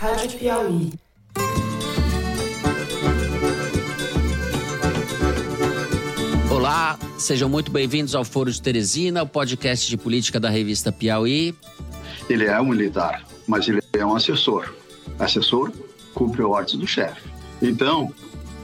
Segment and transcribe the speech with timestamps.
[0.00, 0.92] Rádio Piauí.
[6.50, 11.54] Olá, sejam muito bem-vindos ao Foro de Teresina, o podcast de política da revista Piauí.
[12.30, 14.74] Ele é um militar, mas ele é um assessor.
[15.18, 15.70] Assessor
[16.14, 17.28] cumpre ordens do chefe.
[17.60, 18.10] Então,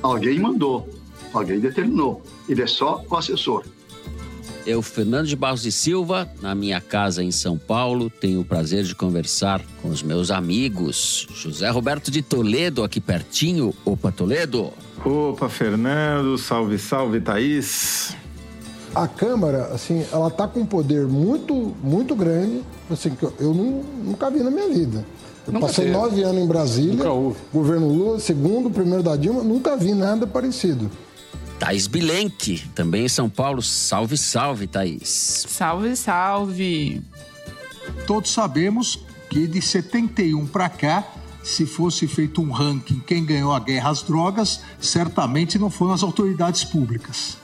[0.02, 0.88] alguém mandou,
[1.34, 2.22] alguém determinou.
[2.48, 3.62] Ele é só o assessor.
[4.66, 8.82] Eu, Fernando de Barros e Silva, na minha casa em São Paulo, tenho o prazer
[8.82, 11.26] de conversar com os meus amigos.
[11.32, 13.72] José Roberto de Toledo, aqui pertinho.
[13.84, 14.72] Opa, Toledo.
[15.04, 16.36] Opa, Fernando.
[16.36, 18.16] Salve, salve, Thaís.
[18.92, 23.84] A Câmara, assim, ela tá com um poder muito, muito grande, assim, que eu não,
[24.02, 25.04] nunca vi na minha vida.
[25.46, 25.96] Eu Nunca passei teve.
[25.96, 27.36] nove anos em Brasília, Nunca houve.
[27.52, 30.90] governo Lula, segundo, primeiro da Dilma, nunca vi nada parecido.
[31.58, 33.62] Thaís Bilenque, também em São Paulo.
[33.62, 35.44] Salve, salve, Thaís.
[35.48, 37.02] Salve, salve!
[38.06, 38.98] Todos sabemos
[39.30, 41.06] que de 71 para cá,
[41.42, 46.02] se fosse feito um ranking quem ganhou a guerra às drogas, certamente não foram as
[46.02, 47.38] autoridades públicas.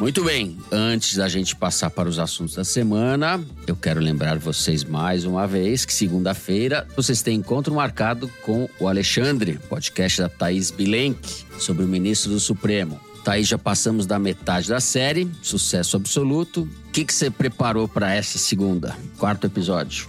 [0.00, 4.82] Muito bem, antes da gente passar para os assuntos da semana, eu quero lembrar vocês
[4.82, 10.70] mais uma vez que segunda-feira vocês têm encontro marcado com o Alexandre, podcast da Thaís
[10.70, 12.98] Bilenque, sobre o ministro do Supremo.
[13.22, 16.62] Thaís, já passamos da metade da série, sucesso absoluto.
[16.62, 20.08] O que, que você preparou para essa segunda, quarto episódio?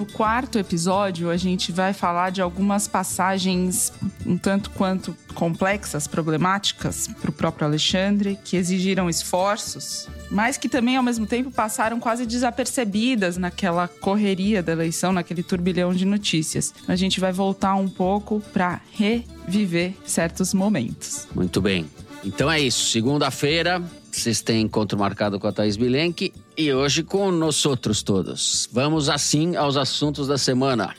[0.00, 3.92] No quarto episódio, a gente vai falar de algumas passagens
[4.24, 10.96] um tanto quanto complexas, problemáticas para o próprio Alexandre, que exigiram esforços, mas que também,
[10.96, 16.72] ao mesmo tempo, passaram quase desapercebidas naquela correria da eleição, naquele turbilhão de notícias.
[16.88, 21.28] A gente vai voltar um pouco para reviver certos momentos.
[21.34, 21.84] Muito bem.
[22.24, 22.90] Então é isso.
[22.90, 23.82] Segunda-feira,
[24.20, 28.68] vocês têm encontro marcado com a Thaís Bilenque e hoje com nós outros todos.
[28.70, 30.94] Vamos assim aos assuntos da semana.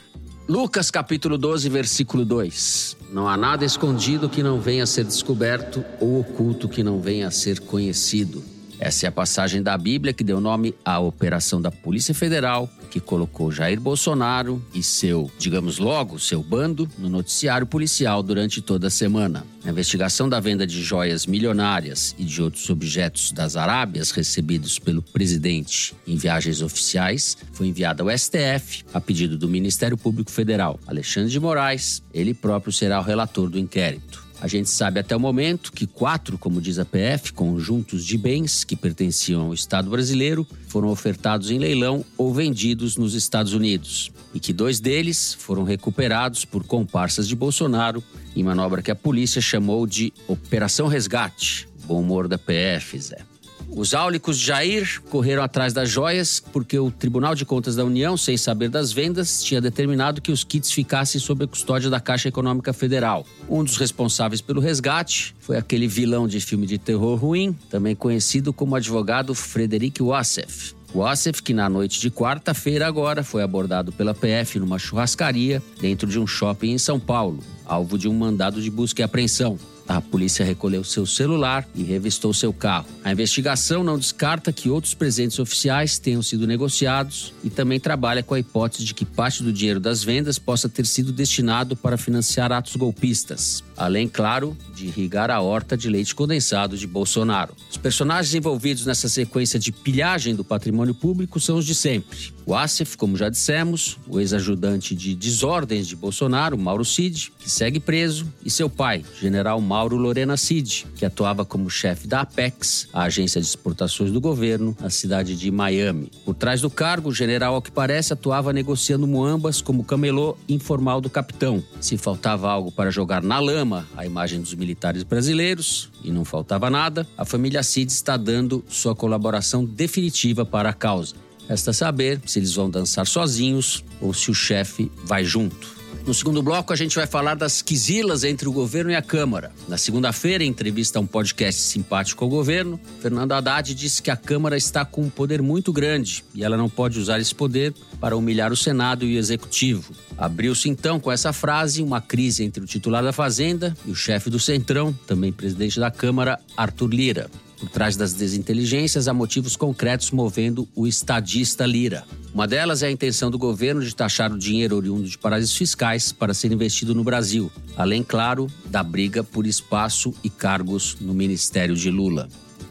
[0.48, 2.96] Lucas capítulo 12, versículo 2.
[3.12, 7.28] Não há nada escondido que não venha a ser descoberto ou oculto que não venha
[7.28, 8.42] a ser conhecido.
[8.84, 12.98] Essa é a passagem da Bíblia que deu nome à operação da Polícia Federal, que
[12.98, 18.90] colocou Jair Bolsonaro e seu, digamos logo, seu bando no noticiário policial durante toda a
[18.90, 19.46] semana.
[19.64, 25.00] A investigação da venda de joias milionárias e de outros objetos das Arábias recebidos pelo
[25.00, 30.80] presidente em viagens oficiais foi enviada ao STF a pedido do Ministério Público Federal.
[30.88, 34.31] Alexandre de Moraes, ele próprio será o relator do inquérito.
[34.42, 38.64] A gente sabe até o momento que quatro, como diz a PF, conjuntos de bens
[38.64, 44.40] que pertenciam ao Estado brasileiro foram ofertados em leilão ou vendidos nos Estados Unidos e
[44.40, 48.02] que dois deles foram recuperados por comparsas de Bolsonaro
[48.34, 51.68] em manobra que a polícia chamou de Operação Resgate.
[51.84, 53.31] Bom humor da PF, Zé.
[53.74, 58.36] Os áulicos Jair correram atrás das joias porque o Tribunal de Contas da União, sem
[58.36, 62.74] saber das vendas, tinha determinado que os kits ficassem sob a custódia da Caixa Econômica
[62.74, 63.26] Federal.
[63.48, 68.52] Um dos responsáveis pelo resgate foi aquele vilão de filme de terror ruim, também conhecido
[68.52, 70.74] como advogado Frederic Wassef.
[70.94, 76.20] Wassef, que na noite de quarta-feira agora foi abordado pela PF numa churrascaria dentro de
[76.20, 79.58] um shopping em São Paulo, alvo de um mandado de busca e apreensão.
[79.86, 82.86] A polícia recolheu seu celular e revistou seu carro.
[83.04, 88.34] A investigação não descarta que outros presentes oficiais tenham sido negociados e também trabalha com
[88.34, 92.52] a hipótese de que parte do dinheiro das vendas possa ter sido destinado para financiar
[92.52, 93.62] atos golpistas.
[93.82, 97.52] Além, claro, de irrigar a horta de leite condensado de Bolsonaro.
[97.68, 102.32] Os personagens envolvidos nessa sequência de pilhagem do patrimônio público são os de sempre.
[102.46, 107.80] O Assef, como já dissemos, o ex-ajudante de desordens de Bolsonaro, Mauro Cid, que segue
[107.80, 113.02] preso, e seu pai, general Mauro Lorena Cid, que atuava como chefe da Apex, a
[113.02, 116.10] agência de exportações do governo, na cidade de Miami.
[116.24, 121.00] Por trás do cargo, o general, ao que parece, atuava negociando muambas como camelô informal
[121.00, 121.62] do capitão.
[121.80, 126.68] Se faltava algo para jogar na lama a imagem dos militares brasileiros, e não faltava
[126.70, 131.14] nada, a família Cid está dando sua colaboração definitiva para a causa.
[131.48, 135.81] Resta saber se eles vão dançar sozinhos ou se o chefe vai junto.
[136.04, 139.52] No segundo bloco, a gente vai falar das quisilas entre o governo e a Câmara.
[139.68, 144.16] Na segunda-feira, em entrevista a um podcast simpático ao governo, Fernando Haddad disse que a
[144.16, 148.16] Câmara está com um poder muito grande e ela não pode usar esse poder para
[148.16, 149.94] humilhar o Senado e o Executivo.
[150.18, 154.28] Abriu-se então com essa frase uma crise entre o titular da Fazenda e o chefe
[154.28, 157.30] do Centrão, também presidente da Câmara, Arthur Lira.
[157.62, 162.02] Por trás das desinteligências há motivos concretos movendo o estadista Lira.
[162.34, 166.10] Uma delas é a intenção do governo de taxar o dinheiro oriundo de paraísos fiscais
[166.10, 171.76] para ser investido no Brasil, além, claro, da briga por espaço e cargos no ministério
[171.76, 172.28] de Lula.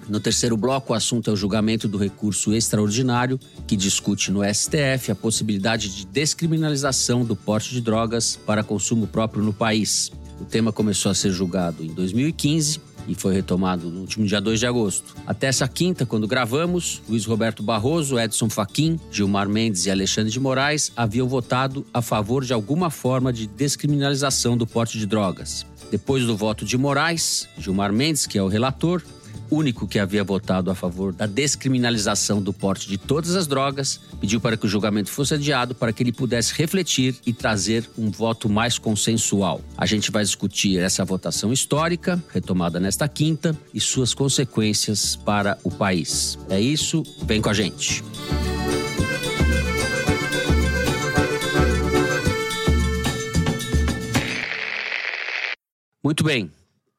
[0.10, 5.10] No terceiro bloco, o assunto é o julgamento do recurso extraordinário, que discute no STF
[5.10, 10.12] a possibilidade de descriminalização do porte de drogas para consumo próprio no país.
[10.38, 14.60] O tema começou a ser julgado em 2015 e foi retomado no último dia 2
[14.60, 15.16] de agosto.
[15.26, 20.40] Até essa quinta, quando gravamos, Luiz Roberto Barroso, Edson Fachin, Gilmar Mendes e Alexandre de
[20.40, 25.66] Moraes haviam votado a favor de alguma forma de descriminalização do porte de drogas.
[25.92, 29.02] Depois do voto de Moraes, Gilmar Mendes, que é o relator,
[29.52, 34.40] único que havia votado a favor da descriminalização do porte de todas as drogas, pediu
[34.40, 38.48] para que o julgamento fosse adiado para que ele pudesse refletir e trazer um voto
[38.48, 39.62] mais consensual.
[39.78, 45.70] A gente vai discutir essa votação histórica, retomada nesta quinta, e suas consequências para o
[45.70, 46.40] país.
[46.50, 48.04] É isso, vem com a gente.
[56.04, 56.52] Muito bem.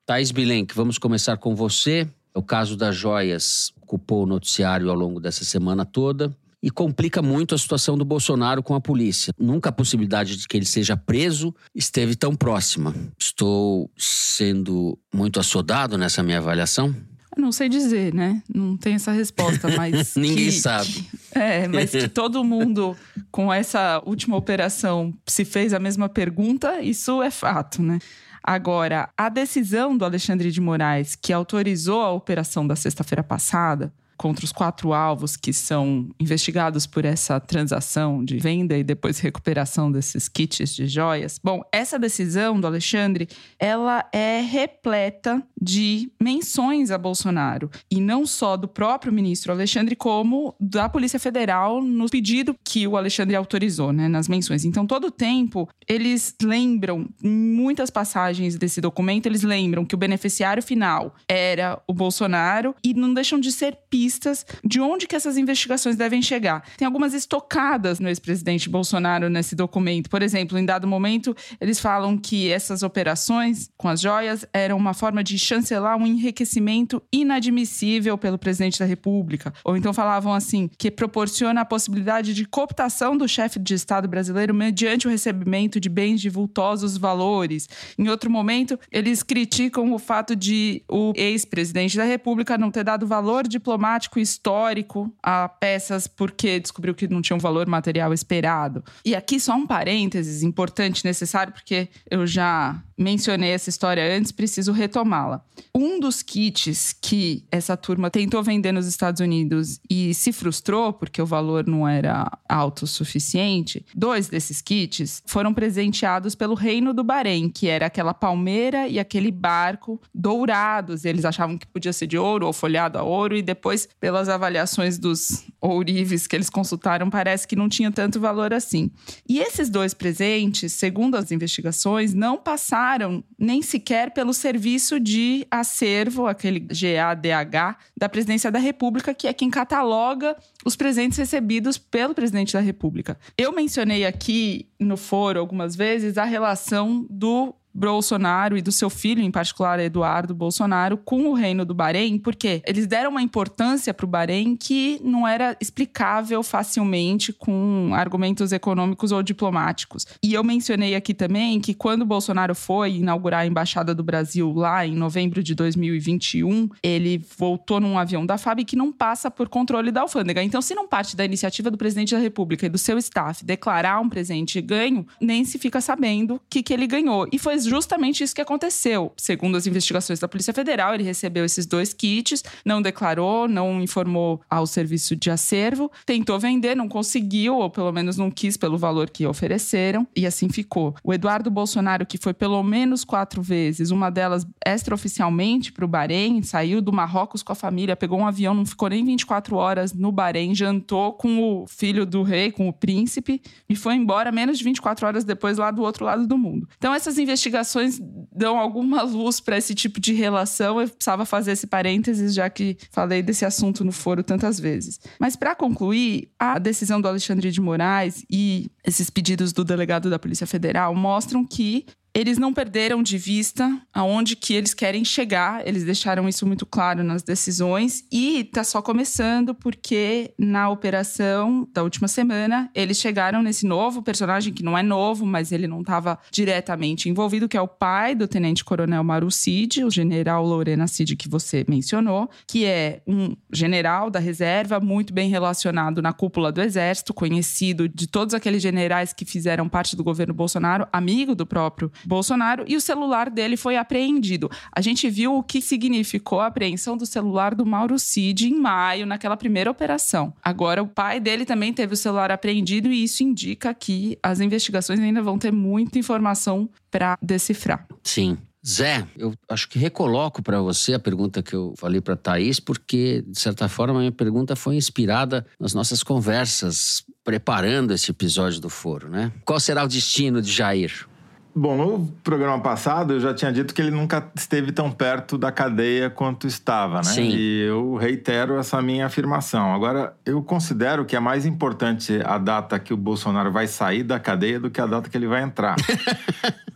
[0.07, 2.09] Thais Bilenque, vamos começar com você.
[2.35, 7.55] O caso das joias ocupou o noticiário ao longo dessa semana toda e complica muito
[7.55, 9.35] a situação do Bolsonaro com a polícia.
[9.39, 12.95] Nunca a possibilidade de que ele seja preso esteve tão próxima.
[13.19, 16.95] Estou sendo muito assodado nessa minha avaliação?
[17.37, 18.43] Não sei dizer, né?
[18.55, 20.15] Não tem essa resposta, mas.
[20.15, 20.93] Ninguém que, sabe.
[20.93, 22.97] Que, é, mas que todo mundo
[23.31, 27.99] com essa última operação se fez a mesma pergunta, isso é fato, né?
[28.43, 33.93] Agora, a decisão do Alexandre de Moraes, que autorizou a operação da sexta-feira passada,
[34.23, 39.91] contra os quatro alvos que são investigados por essa transação de venda e depois recuperação
[39.91, 41.41] desses kits de joias.
[41.43, 43.29] Bom, essa decisão do Alexandre,
[43.59, 50.57] ela é repleta de menções a Bolsonaro e não só do próprio ministro Alexandre como
[50.59, 54.65] da Polícia Federal no pedido que o Alexandre autorizou, né, nas menções.
[54.65, 59.99] Então, todo o tempo eles lembram em muitas passagens desse documento, eles lembram que o
[59.99, 65.37] beneficiário final era o Bolsonaro e não deixam de ser pistas de onde que essas
[65.37, 66.65] investigações devem chegar.
[66.77, 70.11] Tem algumas estocadas no ex-presidente Bolsonaro nesse documento.
[70.11, 74.95] Por exemplo, em dado momento, eles falam que essas operações com as joias eram uma
[74.95, 79.53] forma de chancelar um enriquecimento inadmissível pelo presidente da República.
[79.65, 84.55] Ou então falavam assim, que proporciona a possibilidade de cooptação do chefe de Estado brasileiro
[84.55, 87.69] mediante o recebimento de bens de vultosos valores.
[87.99, 93.07] Em outro momento, eles criticam o fato de o ex-presidente da República não ter dado
[93.07, 98.85] valor diplomático dramático histórico a peças porque descobriu que não tinha um valor material esperado.
[99.05, 104.73] E aqui só um parênteses importante, necessário, porque eu já mencionei essa história antes, preciso
[104.73, 105.45] retomá-la.
[105.75, 111.21] Um dos kits que essa turma tentou vender nos Estados Unidos e se frustrou porque
[111.21, 117.05] o valor não era alto o suficiente, dois desses kits foram presenteados pelo Reino do
[117.05, 121.05] Bahrein, que era aquela palmeira e aquele barco dourados.
[121.05, 124.99] Eles achavam que podia ser de ouro ou folhado a ouro, e depois, pelas avaliações
[124.99, 128.91] dos ourives que eles consultaram, parece que não tinha tanto valor assim.
[129.29, 136.27] E esses dois presentes, segundo as investigações, não passaram nem sequer pelo serviço de acervo,
[136.27, 142.53] aquele GADH, da Presidência da República, que é quem cataloga os presentes recebidos pelo presidente
[142.53, 143.17] da República.
[143.39, 149.23] Eu mencionei aqui no foro algumas vezes a relação do Bolsonaro e do seu filho,
[149.23, 154.05] em particular Eduardo Bolsonaro, com o reino do Bahrein, porque eles deram uma importância para
[154.05, 160.07] o Bahrein que não era explicável facilmente com argumentos econômicos ou diplomáticos.
[160.23, 164.87] E eu mencionei aqui também que quando Bolsonaro foi inaugurar a embaixada do Brasil lá
[164.87, 169.91] em novembro de 2021, ele voltou num avião da FAB que não passa por controle
[169.91, 170.43] da alfândega.
[170.43, 174.01] Então, se não parte da iniciativa do presidente da República e do seu staff declarar
[174.01, 177.27] um presente ganho, nem se fica sabendo o que, que ele ganhou.
[177.33, 179.13] E foi justamente isso que aconteceu.
[179.17, 184.41] Segundo as investigações da Polícia Federal, ele recebeu esses dois kits, não declarou, não informou
[184.49, 189.11] ao serviço de acervo, tentou vender, não conseguiu, ou pelo menos não quis pelo valor
[189.11, 190.95] que ofereceram, e assim ficou.
[191.03, 196.43] O Eduardo Bolsonaro, que foi pelo menos quatro vezes, uma delas extraoficialmente para o Bahrein,
[196.43, 200.11] saiu do Marrocos com a família, pegou um avião, não ficou nem 24 horas no
[200.11, 204.65] Bahrein, jantou com o filho do rei, com o príncipe, e foi embora menos de
[204.65, 206.69] 24 horas depois lá do outro lado do mundo.
[206.77, 208.01] Então, essas investigações investigações
[208.35, 210.81] dão alguma luz para esse tipo de relação.
[210.81, 214.99] Eu precisava fazer esse parênteses, já que falei desse assunto no foro tantas vezes.
[215.21, 220.19] Mas para concluir, a decisão do Alexandre de Moraes e esses pedidos do delegado da
[220.19, 225.67] Polícia Federal mostram que eles não perderam de vista aonde que eles querem chegar.
[225.67, 231.83] Eles deixaram isso muito claro nas decisões e tá só começando porque na operação da
[231.83, 236.19] última semana eles chegaram nesse novo personagem que não é novo, mas ele não estava
[236.31, 241.17] diretamente envolvido, que é o pai do Tenente Coronel Maru Cid, o General Lorena Cid
[241.17, 246.61] que você mencionou, que é um general da reserva muito bem relacionado na cúpula do
[246.61, 251.91] exército, conhecido de todos aqueles generais que fizeram parte do governo Bolsonaro, amigo do próprio
[252.05, 254.51] Bolsonaro, e o celular dele foi apreendido.
[254.75, 259.07] A gente viu o que significou a apreensão do celular do Mauro Cid em maio,
[259.07, 260.33] naquela primeira operação.
[260.43, 265.01] Agora, o pai dele também teve o celular apreendido, e isso indica que as investigações
[265.01, 267.87] ainda vão ter muita informação para decifrar.
[268.03, 268.39] Sim.
[268.65, 273.25] Zé, eu acho que recoloco para você a pergunta que eu falei para Thaís, porque,
[273.27, 278.69] de certa forma, a minha pergunta foi inspirada nas nossas conversas preparando esse episódio do
[278.69, 279.33] Foro, né?
[279.45, 281.09] Qual será o destino de Jair?
[281.55, 285.53] Bom, no programa passado eu já tinha dito que ele nunca esteve tão perto da
[285.53, 287.05] cadeia quanto estava, né?
[287.05, 287.29] Sim.
[287.29, 289.75] E eu reitero essa minha afirmação.
[289.75, 294.19] Agora, eu considero que é mais importante a data que o Bolsonaro vai sair da
[294.19, 295.77] cadeia do que a data que ele vai entrar.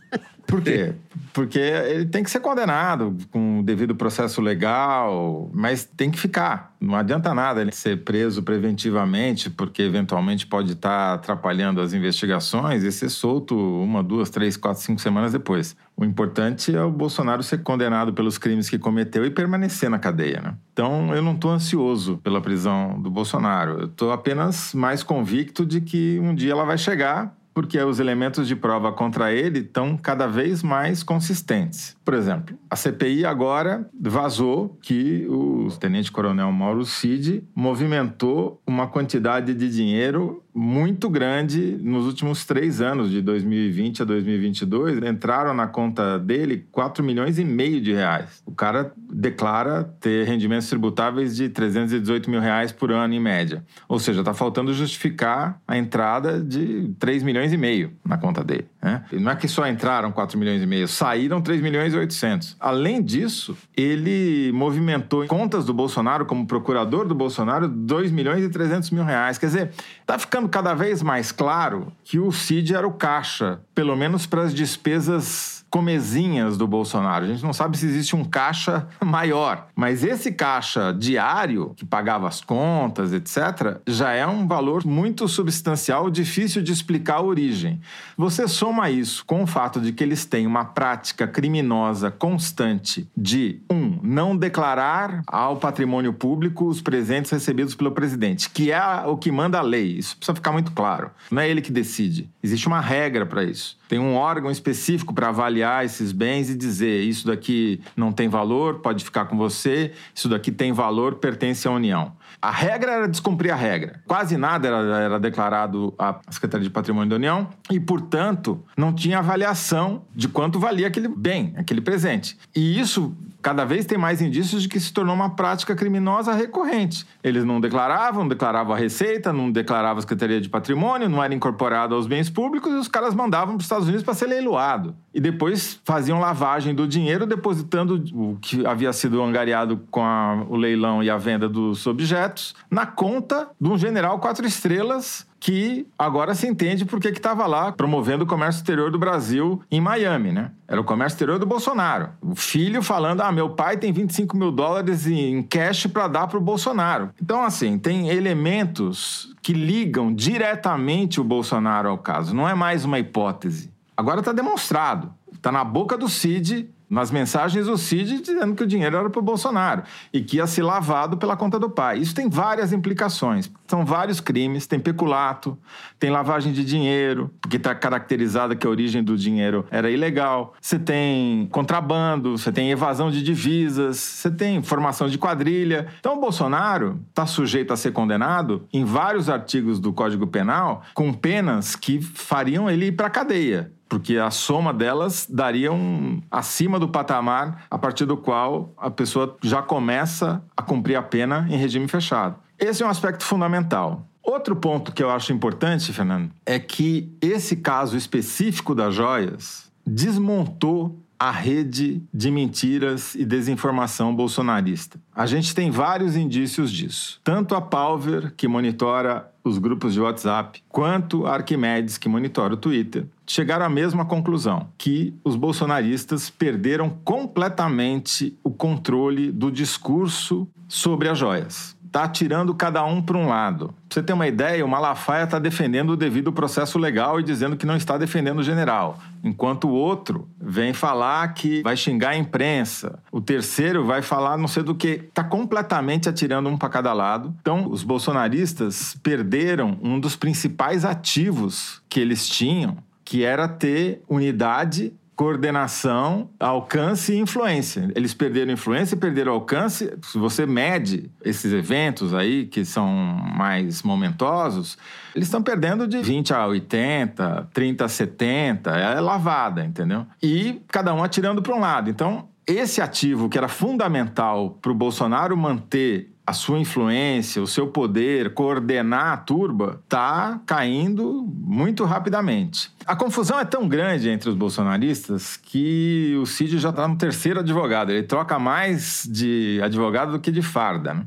[0.47, 0.93] Por quê?
[1.33, 6.73] Porque ele tem que ser condenado com o devido processo legal, mas tem que ficar.
[6.79, 12.91] Não adianta nada ele ser preso preventivamente, porque eventualmente pode estar atrapalhando as investigações e
[12.91, 15.75] ser solto uma, duas, três, quatro, cinco semanas depois.
[15.97, 20.39] O importante é o Bolsonaro ser condenado pelos crimes que cometeu e permanecer na cadeia.
[20.41, 20.53] Né?
[20.71, 23.81] Então, eu não estou ansioso pela prisão do Bolsonaro.
[23.81, 28.47] Eu estou apenas mais convicto de que um dia ela vai chegar porque os elementos
[28.47, 31.97] de prova contra ele estão cada vez mais consistentes.
[32.05, 39.71] Por exemplo, a CPI agora vazou que o tenente-coronel Mauro Cid movimentou uma quantidade de
[39.71, 45.03] dinheiro muito grande nos últimos três anos, de 2020 a 2022.
[45.03, 48.41] Entraram na conta dele 4 milhões e meio de reais.
[48.43, 53.63] O cara declara ter rendimentos tributáveis de 318 mil reais por ano, em média.
[53.87, 58.65] Ou seja, está faltando justificar a entrada de 3 milhões e meio na conta dele.
[58.81, 59.03] Né?
[59.11, 62.55] E não é que só entraram 4 milhões e meio, saíram 3 milhões e 800.
[62.59, 68.49] Além disso, ele movimentou em contas do Bolsonaro, como procurador do Bolsonaro, 2 milhões e
[68.49, 69.37] 300 mil reais.
[69.37, 69.71] Quer dizer,
[70.01, 74.41] está ficando cada vez mais claro que o Cid era o caixa, pelo menos para
[74.41, 77.25] as despesas comezinhas do Bolsonaro.
[77.25, 82.27] A gente não sabe se existe um caixa maior, mas esse caixa diário, que pagava
[82.27, 87.79] as contas, etc., já é um valor muito substancial, difícil de explicar a origem.
[88.17, 93.61] Você soma isso com o fato de que eles têm uma prática criminosa constante de,
[93.69, 99.31] um, não declarar ao patrimônio público os presentes recebidos pelo presidente, que é o que
[99.31, 99.97] manda a lei.
[99.97, 101.11] Isso precisa ficar muito claro.
[101.29, 102.29] Não é ele que decide.
[102.41, 103.66] Existe uma regra para isso.
[103.87, 108.79] Tem um órgão específico para avaliar esses bens e dizer isso daqui não tem valor,
[108.79, 112.13] pode ficar com você, isso daqui tem valor, pertence à União.
[112.41, 114.01] A regra era descumprir a regra.
[114.07, 119.19] Quase nada era, era declarado à Secretaria de Patrimônio da União e, portanto, não tinha
[119.19, 122.37] avaliação de quanto valia aquele bem, aquele presente.
[122.55, 123.15] E isso
[123.47, 127.07] cada vez tem mais indícios de que se tornou uma prática criminosa recorrente.
[127.23, 131.33] Eles não declaravam, não declaravam a receita, não declaravam a Secretaria de Patrimônio, não era
[131.33, 134.93] incorporado aos bens públicos e os caras mandavam para os Estados Unidos para ser leiloado.
[135.13, 140.57] E depois faziam lavagem do dinheiro, depositando o que havia sido angariado com a, o
[140.57, 146.33] leilão e a venda dos objetos na conta de um general quatro estrelas que agora
[146.33, 150.51] se entende por que estava lá promovendo o comércio exterior do Brasil em Miami, né?
[150.67, 152.09] Era o comércio exterior do Bolsonaro.
[152.21, 156.37] O filho falando: ah, meu pai tem 25 mil dólares em cash para dar para
[156.37, 157.11] o Bolsonaro.
[157.21, 162.35] Então, assim, tem elementos que ligam diretamente o Bolsonaro ao caso.
[162.35, 163.71] Não é mais uma hipótese.
[163.95, 165.13] Agora está demonstrado.
[165.31, 169.19] Está na boca do Cid nas mensagens do Cid dizendo que o dinheiro era para
[169.19, 171.99] o Bolsonaro e que ia ser lavado pela conta do pai.
[171.99, 173.51] Isso tem várias implicações.
[173.67, 174.65] São vários crimes.
[174.65, 175.57] Tem peculato,
[175.99, 180.53] tem lavagem de dinheiro, porque está caracterizada que a origem do dinheiro era ilegal.
[180.61, 185.87] Você tem contrabando, você tem evasão de divisas, você tem formação de quadrilha.
[185.99, 191.11] Então o Bolsonaro está sujeito a ser condenado em vários artigos do Código Penal com
[191.13, 196.79] penas que fariam ele ir para a cadeia porque a soma delas daria um acima
[196.79, 201.57] do patamar a partir do qual a pessoa já começa a cumprir a pena em
[201.57, 202.35] regime fechado.
[202.59, 204.05] Esse é um aspecto fundamental.
[204.21, 210.99] Outro ponto que eu acho importante, Fernando, é que esse caso específico das joias desmontou
[211.19, 214.99] a rede de mentiras e desinformação bolsonarista.
[215.15, 217.19] A gente tem vários indícios disso.
[217.23, 222.57] Tanto a Palver, que monitora os grupos de WhatsApp, quanto a Arquimedes, que monitora o
[222.57, 231.07] Twitter, chegaram à mesma conclusão: que os bolsonaristas perderam completamente o controle do discurso sobre
[231.07, 233.67] as joias está tirando cada um para um lado.
[233.67, 237.55] Pra você ter uma ideia, o Malafaia está defendendo o devido processo legal e dizendo
[237.57, 238.99] que não está defendendo o general.
[239.23, 242.99] Enquanto o outro vem falar que vai xingar a imprensa.
[243.11, 245.05] O terceiro vai falar não sei do que.
[245.07, 247.33] Está completamente atirando um para cada lado.
[247.41, 254.93] Então, os bolsonaristas perderam um dos principais ativos que eles tinham, que era ter unidade
[255.17, 257.91] coordenação, alcance e influência.
[257.95, 259.91] Eles perderam influência e perderam alcance.
[260.03, 264.77] Se você mede esses eventos aí, que são mais momentosos,
[265.15, 270.05] eles estão perdendo de 20 a 80, 30 a 70, é lavada, entendeu?
[270.21, 271.89] E cada um atirando para um lado.
[271.89, 277.67] Então, esse ativo que era fundamental para o Bolsonaro manter a sua influência, o seu
[277.67, 282.69] poder, coordenar a turba, está caindo muito rapidamente.
[282.85, 287.39] A confusão é tão grande entre os bolsonaristas que o Cid já está no terceiro
[287.39, 287.93] advogado.
[287.93, 290.95] Ele troca mais de advogado do que de farda.
[290.95, 291.05] Né?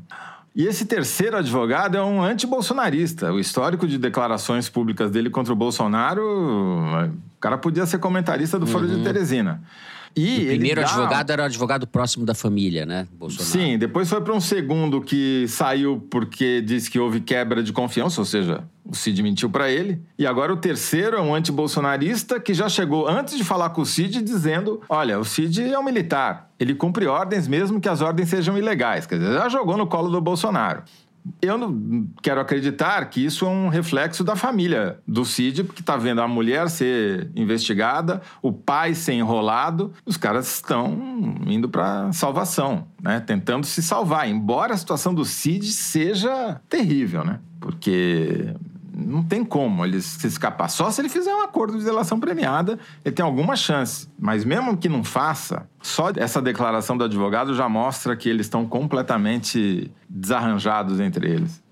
[0.55, 3.31] E esse terceiro advogado é um anti-bolsonarista.
[3.31, 7.11] O histórico de declarações públicas dele contra o Bolsonaro,
[7.41, 8.97] cara podia ser comentarista do Foro uhum.
[8.97, 9.61] de Teresina.
[10.15, 10.87] E o primeiro dá...
[10.87, 13.07] advogado era o advogado próximo da família, né?
[13.13, 13.49] Bolsonaro.
[13.49, 18.19] Sim, depois foi para um segundo que saiu porque disse que houve quebra de confiança,
[18.19, 20.01] ou seja, o Cid mentiu para ele.
[20.19, 23.85] E agora o terceiro é um antibolsonarista que já chegou antes de falar com o
[23.85, 26.49] Cid dizendo: olha, o Cid é um militar.
[26.59, 29.05] Ele cumpre ordens mesmo que as ordens sejam ilegais.
[29.05, 30.83] Quer dizer, já jogou no colo do Bolsonaro.
[31.41, 35.97] Eu não quero acreditar que isso é um reflexo da família do Cid, porque está
[35.97, 40.97] vendo a mulher ser investigada, o pai ser enrolado, os caras estão
[41.47, 43.19] indo para salvação, né?
[43.19, 47.39] tentando se salvar, embora a situação do Cid seja terrível, né?
[47.61, 48.55] porque
[48.93, 50.69] não tem como ele se escapar.
[50.69, 54.07] Só se ele fizer um acordo de delação premiada, ele tem alguma chance.
[54.19, 58.65] Mas mesmo que não faça, só essa declaração do advogado já mostra que eles estão
[58.65, 61.63] completamente desarranjados entre eles.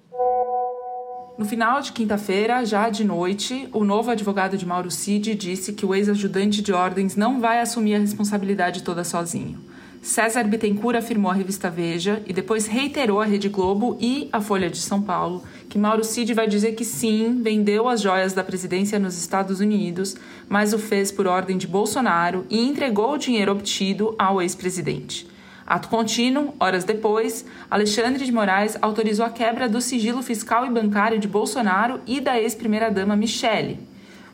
[1.37, 5.85] No final de quinta-feira, já de noite, o novo advogado de Mauro Cid disse que
[5.85, 9.57] o ex-ajudante de ordens não vai assumir a responsabilidade toda sozinho.
[10.01, 14.69] César Bittencourt afirmou à revista Veja e depois reiterou à Rede Globo e à Folha
[14.69, 18.97] de São Paulo que Mauro Cid vai dizer que sim, vendeu as joias da presidência
[18.97, 20.15] nos Estados Unidos,
[20.47, 25.27] mas o fez por ordem de Bolsonaro e entregou o dinheiro obtido ao ex-presidente.
[25.67, 31.19] Ato contínuo, horas depois, Alexandre de Moraes autorizou a quebra do sigilo fiscal e bancário
[31.19, 33.79] de Bolsonaro e da ex-primeira-dama Michele.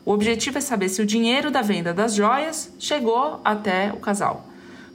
[0.04, 4.45] O objetivo é saber se o dinheiro da venda das joias chegou até o casal.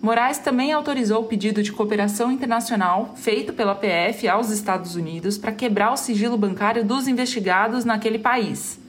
[0.01, 5.51] Moraes também autorizou o pedido de cooperação internacional feito pela PF aos Estados Unidos para
[5.51, 8.79] quebrar o sigilo bancário dos investigados naquele país.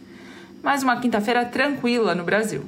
[0.62, 2.64] Mais uma quinta-feira tranquila no Brasil.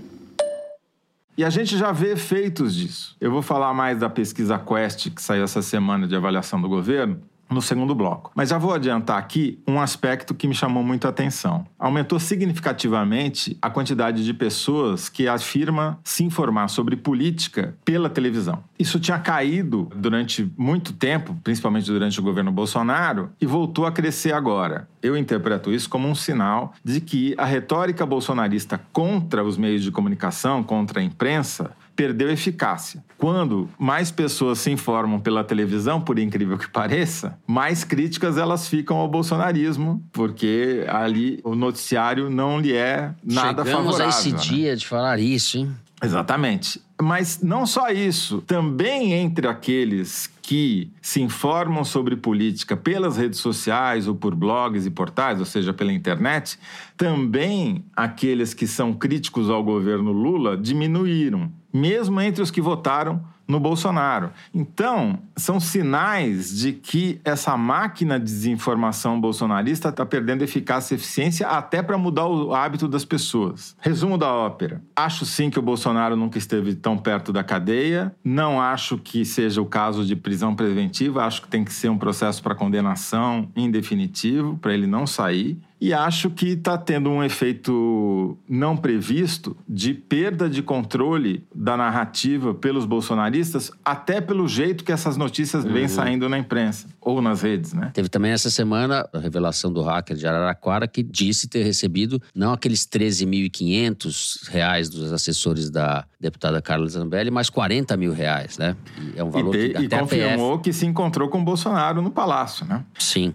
[1.38, 3.16] E a gente já vê efeitos disso.
[3.18, 7.20] Eu vou falar mais da pesquisa Quest que saiu essa semana de avaliação do governo,
[7.50, 8.30] no segundo bloco.
[8.34, 11.66] Mas já vou adiantar aqui um aspecto que me chamou muito a atenção.
[11.78, 18.62] Aumentou significativamente a quantidade de pessoas que afirma se informar sobre política pela televisão.
[18.78, 24.32] Isso tinha caído durante muito tempo, principalmente durante o governo Bolsonaro, e voltou a crescer
[24.32, 24.88] agora.
[25.02, 29.90] Eu interpreto isso como um sinal de que a retórica bolsonarista contra os meios de
[29.90, 33.04] comunicação, contra a imprensa, perdeu eficácia.
[33.16, 38.96] Quando mais pessoas se informam pela televisão, por incrível que pareça, mais críticas elas ficam
[38.96, 43.92] ao bolsonarismo, porque ali o noticiário não lhe é nada Chegamos favorável.
[43.92, 44.38] Chegamos a esse né?
[44.38, 45.74] dia de falar isso, hein?
[46.02, 46.82] Exatamente.
[47.00, 54.06] Mas não só isso, também entre aqueles que se informam sobre política pelas redes sociais
[54.06, 56.58] ou por blogs e portais, ou seja, pela internet,
[56.96, 63.60] também aqueles que são críticos ao governo Lula diminuíram, mesmo entre os que votaram no
[63.60, 64.30] Bolsonaro.
[64.54, 71.46] Então, são sinais de que essa máquina de desinformação bolsonarista está perdendo eficácia e eficiência
[71.46, 73.76] até para mudar o hábito das pessoas.
[73.80, 74.82] Resumo da ópera.
[74.96, 78.14] Acho sim que o Bolsonaro nunca esteve tão perto da cadeia.
[78.24, 81.24] Não acho que seja o caso de prisão preventiva.
[81.24, 85.58] Acho que tem que ser um processo para condenação em definitivo, para ele não sair.
[85.86, 92.54] E acho que está tendo um efeito não previsto de perda de controle da narrativa
[92.54, 95.88] pelos bolsonaristas, até pelo jeito que essas notícias vêm Uhum.
[95.88, 97.90] saindo na imprensa ou nas redes, né?
[97.92, 102.52] Teve também essa semana a revelação do hacker de Araraquara que disse ter recebido não
[102.54, 108.76] aqueles 13.500 reais dos assessores da deputada Carla Zambelli, mas 40 mil reais, né?
[108.98, 110.00] E é um E, valor te- que e até PF...
[110.00, 112.82] confirmou que se encontrou com o Bolsonaro no palácio, né?
[112.98, 113.34] Sim.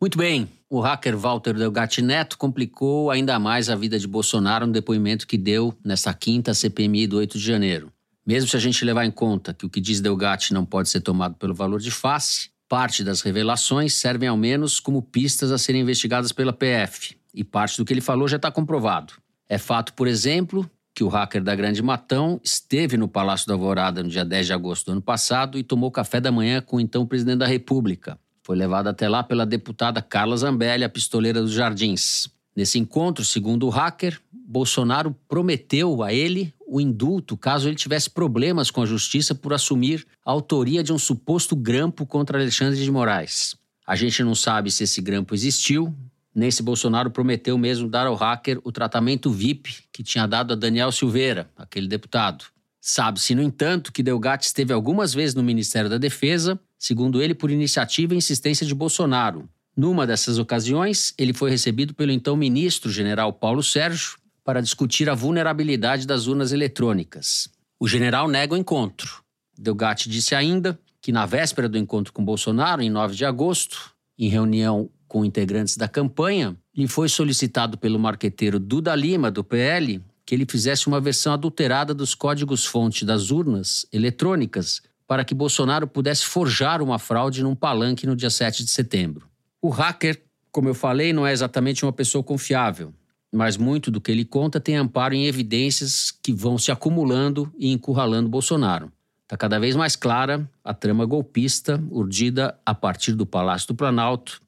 [0.00, 0.48] Muito bem.
[0.70, 5.36] O hacker Walter Delgatti Neto complicou ainda mais a vida de Bolsonaro no depoimento que
[5.36, 7.92] deu nesta quinta CPMI do 8 de janeiro.
[8.26, 11.02] Mesmo se a gente levar em conta que o que diz Delgatti não pode ser
[11.02, 15.82] tomado pelo valor de face, parte das revelações servem ao menos como pistas a serem
[15.82, 17.14] investigadas pela PF.
[17.34, 19.12] E parte do que ele falou já está comprovado.
[19.46, 24.02] É fato, por exemplo, que o hacker da Grande Matão esteve no Palácio da Alvorada
[24.02, 26.80] no dia 10 de agosto do ano passado e tomou café da manhã com o
[26.80, 28.18] então presidente da República.
[28.50, 32.28] Foi levado até lá pela deputada Carla Zambelli, a pistoleira dos Jardins.
[32.56, 38.68] Nesse encontro, segundo o hacker, Bolsonaro prometeu a ele o indulto caso ele tivesse problemas
[38.68, 43.54] com a justiça por assumir a autoria de um suposto grampo contra Alexandre de Moraes.
[43.86, 45.94] A gente não sabe se esse grampo existiu,
[46.34, 50.56] nem se Bolsonaro prometeu mesmo dar ao hacker o tratamento VIP que tinha dado a
[50.56, 52.46] Daniel Silveira, aquele deputado.
[52.80, 57.50] Sabe-se, no entanto, que Delgatti esteve algumas vezes no Ministério da Defesa, segundo ele, por
[57.50, 59.46] iniciativa e insistência de Bolsonaro.
[59.76, 65.14] Numa dessas ocasiões, ele foi recebido pelo então ministro general Paulo Sérgio para discutir a
[65.14, 67.48] vulnerabilidade das urnas eletrônicas.
[67.78, 69.22] O general nega o encontro.
[69.56, 74.28] Delgatti disse ainda que na véspera do encontro com Bolsonaro, em 9 de agosto, em
[74.28, 80.34] reunião com integrantes da campanha, lhe foi solicitado pelo marqueteiro Duda Lima, do PL, que
[80.34, 86.80] ele fizesse uma versão adulterada dos códigos-fonte das urnas eletrônicas para que Bolsonaro pudesse forjar
[86.80, 89.28] uma fraude num palanque no dia 7 de setembro.
[89.60, 92.94] O hacker, como eu falei, não é exatamente uma pessoa confiável,
[93.32, 97.72] mas muito do que ele conta tem amparo em evidências que vão se acumulando e
[97.72, 98.92] encurralando Bolsonaro.
[99.24, 104.40] Está cada vez mais clara a trama golpista urdida a partir do Palácio do Planalto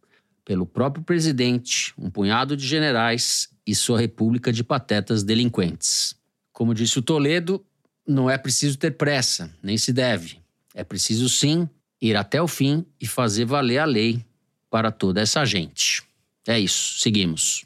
[0.45, 6.15] pelo próprio presidente, um punhado de generais e sua república de patetas delinquentes.
[6.53, 7.67] Como disse o Toledo,
[8.07, 10.42] não é preciso ter pressa, nem se deve.
[10.75, 11.69] É preciso sim
[12.01, 14.25] ir até o fim e fazer valer a lei
[14.71, 16.03] para toda essa gente.
[16.47, 17.65] É isso, seguimos.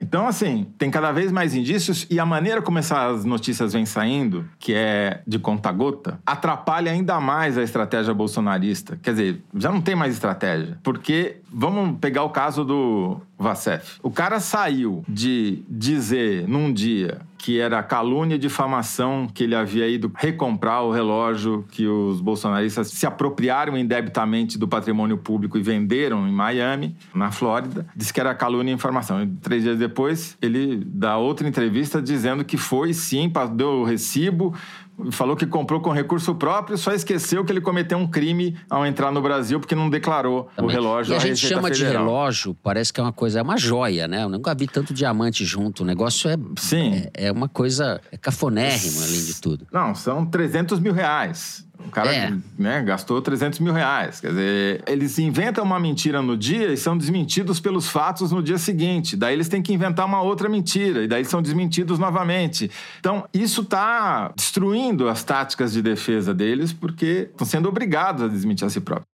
[0.00, 4.46] Então, assim, tem cada vez mais indícios e a maneira como essas notícias vêm saindo,
[4.58, 8.98] que é de conta-gota, atrapalha ainda mais a estratégia bolsonarista.
[9.02, 10.78] Quer dizer, já não tem mais estratégia.
[10.82, 13.98] Porque, vamos pegar o caso do Vacef.
[14.02, 19.86] O cara saiu de dizer num dia que era calúnia e difamação que ele havia
[19.86, 26.26] ido recomprar o relógio que os bolsonaristas se apropriaram indebitamente do patrimônio público e venderam
[26.26, 27.86] em Miami, na Flórida.
[27.94, 29.22] Disse que era calúnia e informação.
[29.22, 34.54] E três dias depois, ele dá outra entrevista dizendo que foi sim, deu o recibo,
[35.10, 39.10] falou que comprou com recurso próprio, só esqueceu que ele cometeu um crime ao entrar
[39.10, 40.70] no Brasil porque não declarou Também.
[40.70, 42.04] o relógio E a gente Receita chama de Federal.
[42.04, 44.22] relógio, parece que é uma coisa, é uma joia, né?
[44.22, 45.82] Eu nunca vi tanto diamante junto.
[45.82, 46.94] O negócio é, Sim.
[47.14, 49.66] é, é uma coisa é cafonérrima, além de tudo.
[49.72, 51.66] Não, são 300 mil reais.
[51.78, 52.32] O cara É.
[52.58, 54.20] né, gastou 300 mil reais.
[54.20, 58.58] Quer dizer, eles inventam uma mentira no dia e são desmentidos pelos fatos no dia
[58.58, 59.16] seguinte.
[59.16, 62.70] Daí eles têm que inventar uma outra mentira e daí são desmentidos novamente.
[63.00, 68.66] Então, isso está destruindo as táticas de defesa deles porque estão sendo obrigados a desmentir
[68.66, 69.08] a si próprios.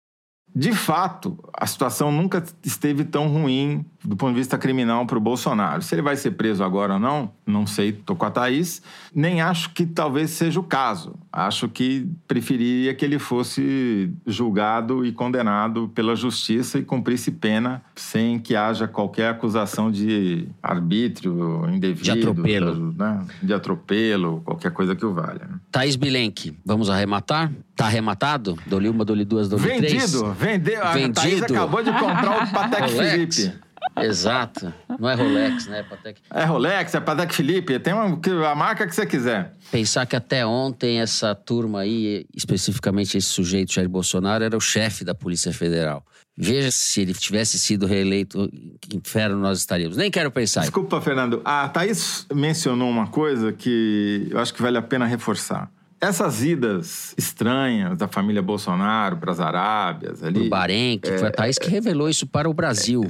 [0.54, 5.20] De fato, a situação nunca esteve tão ruim do ponto de vista criminal para o
[5.20, 5.82] Bolsonaro.
[5.82, 8.80] Se ele vai ser preso agora ou não, não sei, tô com a Thaís.
[9.14, 11.14] Nem acho que talvez seja o caso.
[11.32, 18.38] Acho que preferiria que ele fosse julgado e condenado pela justiça e cumprisse pena sem
[18.38, 22.04] que haja qualquer acusação de arbítrio indevido.
[22.04, 22.94] De atropelo.
[22.96, 23.24] né?
[23.42, 25.40] De atropelo, qualquer coisa que o valha.
[25.48, 25.58] né?
[25.70, 27.50] Thaís Bilenque, vamos arrematar?
[27.76, 28.56] Tá arrematado?
[28.66, 29.92] Dole uma, dole duas, dole três?
[30.12, 30.82] Vendido, vendeu.
[30.84, 31.14] A Vendido.
[31.20, 32.88] Thaís acabou de comprar o Patek.
[32.90, 33.52] Felipe.
[33.96, 34.72] Exato.
[34.98, 35.82] Não é Rolex, né?
[35.82, 36.20] Patek.
[36.30, 38.20] É Rolex, é Patek Felipe, tem uma,
[38.50, 39.54] a marca que você quiser.
[39.70, 45.04] Pensar que até ontem essa turma aí, especificamente esse sujeito Jair Bolsonaro, era o chefe
[45.04, 46.04] da Polícia Federal.
[46.40, 48.48] Veja se ele tivesse sido reeleito,
[48.80, 49.96] que inferno nós estaríamos.
[49.96, 50.60] Nem quero pensar.
[50.60, 51.42] Desculpa, Fernando.
[51.44, 55.68] A Thaís mencionou uma coisa que eu acho que vale a pena reforçar.
[56.00, 60.42] Essas idas estranhas da família Bolsonaro para as Arábias ali.
[60.42, 63.04] Pro Bahrein, que foi a Thaís que revelou isso para o Brasil.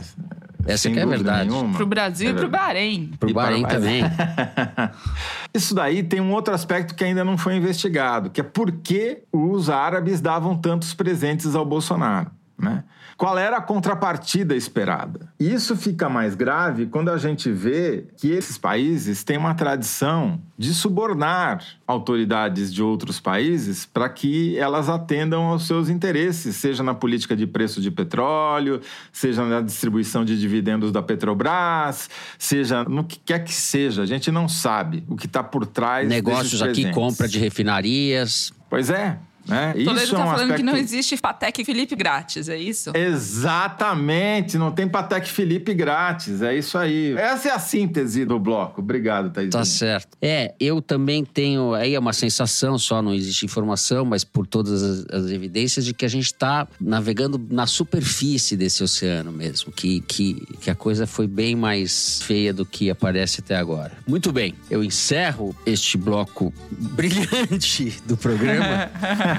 [0.68, 1.48] Essa sem que é a verdade.
[1.48, 1.76] nenhuma.
[1.76, 3.10] Pro Brasil e pro Bahrein.
[3.18, 3.74] Pro E para Bahrein mais.
[3.74, 4.02] também.
[5.54, 9.22] Isso daí tem um outro aspecto que ainda não foi investigado, que é por que
[9.32, 12.30] os árabes davam tantos presentes ao Bolsonaro.
[12.58, 12.82] Né?
[13.16, 15.32] Qual era a contrapartida esperada?
[15.38, 20.74] Isso fica mais grave quando a gente vê que esses países têm uma tradição de
[20.74, 27.36] subornar autoridades de outros países para que elas atendam aos seus interesses, seja na política
[27.36, 28.80] de preço de petróleo,
[29.12, 34.02] seja na distribuição de dividendos da Petrobras, seja no que quer que seja.
[34.02, 38.52] A gente não sabe o que está por trás Negócios aqui, compra de refinarias.
[38.68, 39.18] Pois é,
[39.48, 39.72] né?
[39.72, 40.56] Toledo está é um falando aspecto...
[40.56, 42.92] que não existe Patek Felipe grátis, é isso?
[42.94, 47.14] Exatamente, não tem Patek Felipe grátis, é isso aí.
[47.16, 48.80] Essa é a síntese do bloco.
[48.80, 49.50] Obrigado, Thaís.
[49.50, 50.16] Tá certo.
[50.20, 54.82] É, eu também tenho, aí é uma sensação, só não existe informação, mas por todas
[54.82, 60.00] as, as evidências de que a gente está navegando na superfície desse oceano mesmo, que,
[60.02, 63.92] que, que a coisa foi bem mais feia do que aparece até agora.
[64.06, 68.90] Muito bem, eu encerro este bloco brilhante do programa.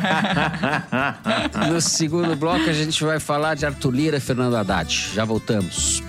[1.69, 5.11] no segundo bloco, a gente vai falar de Arthur Lira e Fernando Haddad.
[5.13, 6.03] Já voltamos.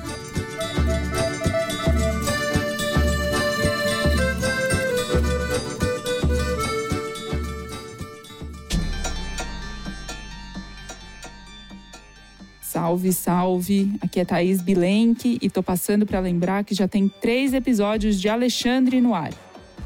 [12.60, 13.92] Salve, salve!
[14.00, 18.28] Aqui é Thaís Bilenque e tô passando para lembrar que já tem três episódios de
[18.28, 19.30] Alexandre no ar.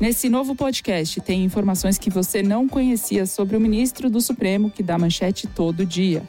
[0.00, 4.82] Nesse novo podcast tem informações que você não conhecia sobre o ministro do Supremo que
[4.82, 6.22] dá manchete todo dia.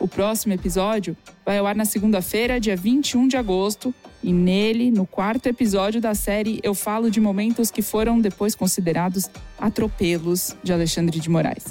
[0.00, 5.06] O próximo episódio vai ao ar na segunda-feira, dia 21 de agosto, e nele, no
[5.06, 11.20] quarto episódio da série, eu falo de momentos que foram depois considerados atropelos de Alexandre
[11.20, 11.66] de Moraes.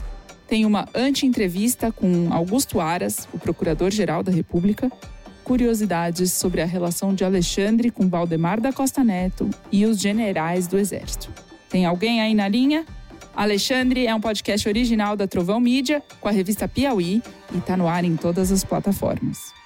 [0.47, 4.89] Tem uma anti-entrevista com Augusto Aras, o Procurador-Geral da República,
[5.43, 10.77] curiosidades sobre a relação de Alexandre com Valdemar da Costa Neto e os generais do
[10.77, 11.29] Exército.
[11.69, 12.85] Tem alguém aí na linha?
[13.35, 17.21] Alexandre é um podcast original da Trovão Mídia, com a revista Piauí,
[17.53, 19.60] e está no ar em todas as plataformas.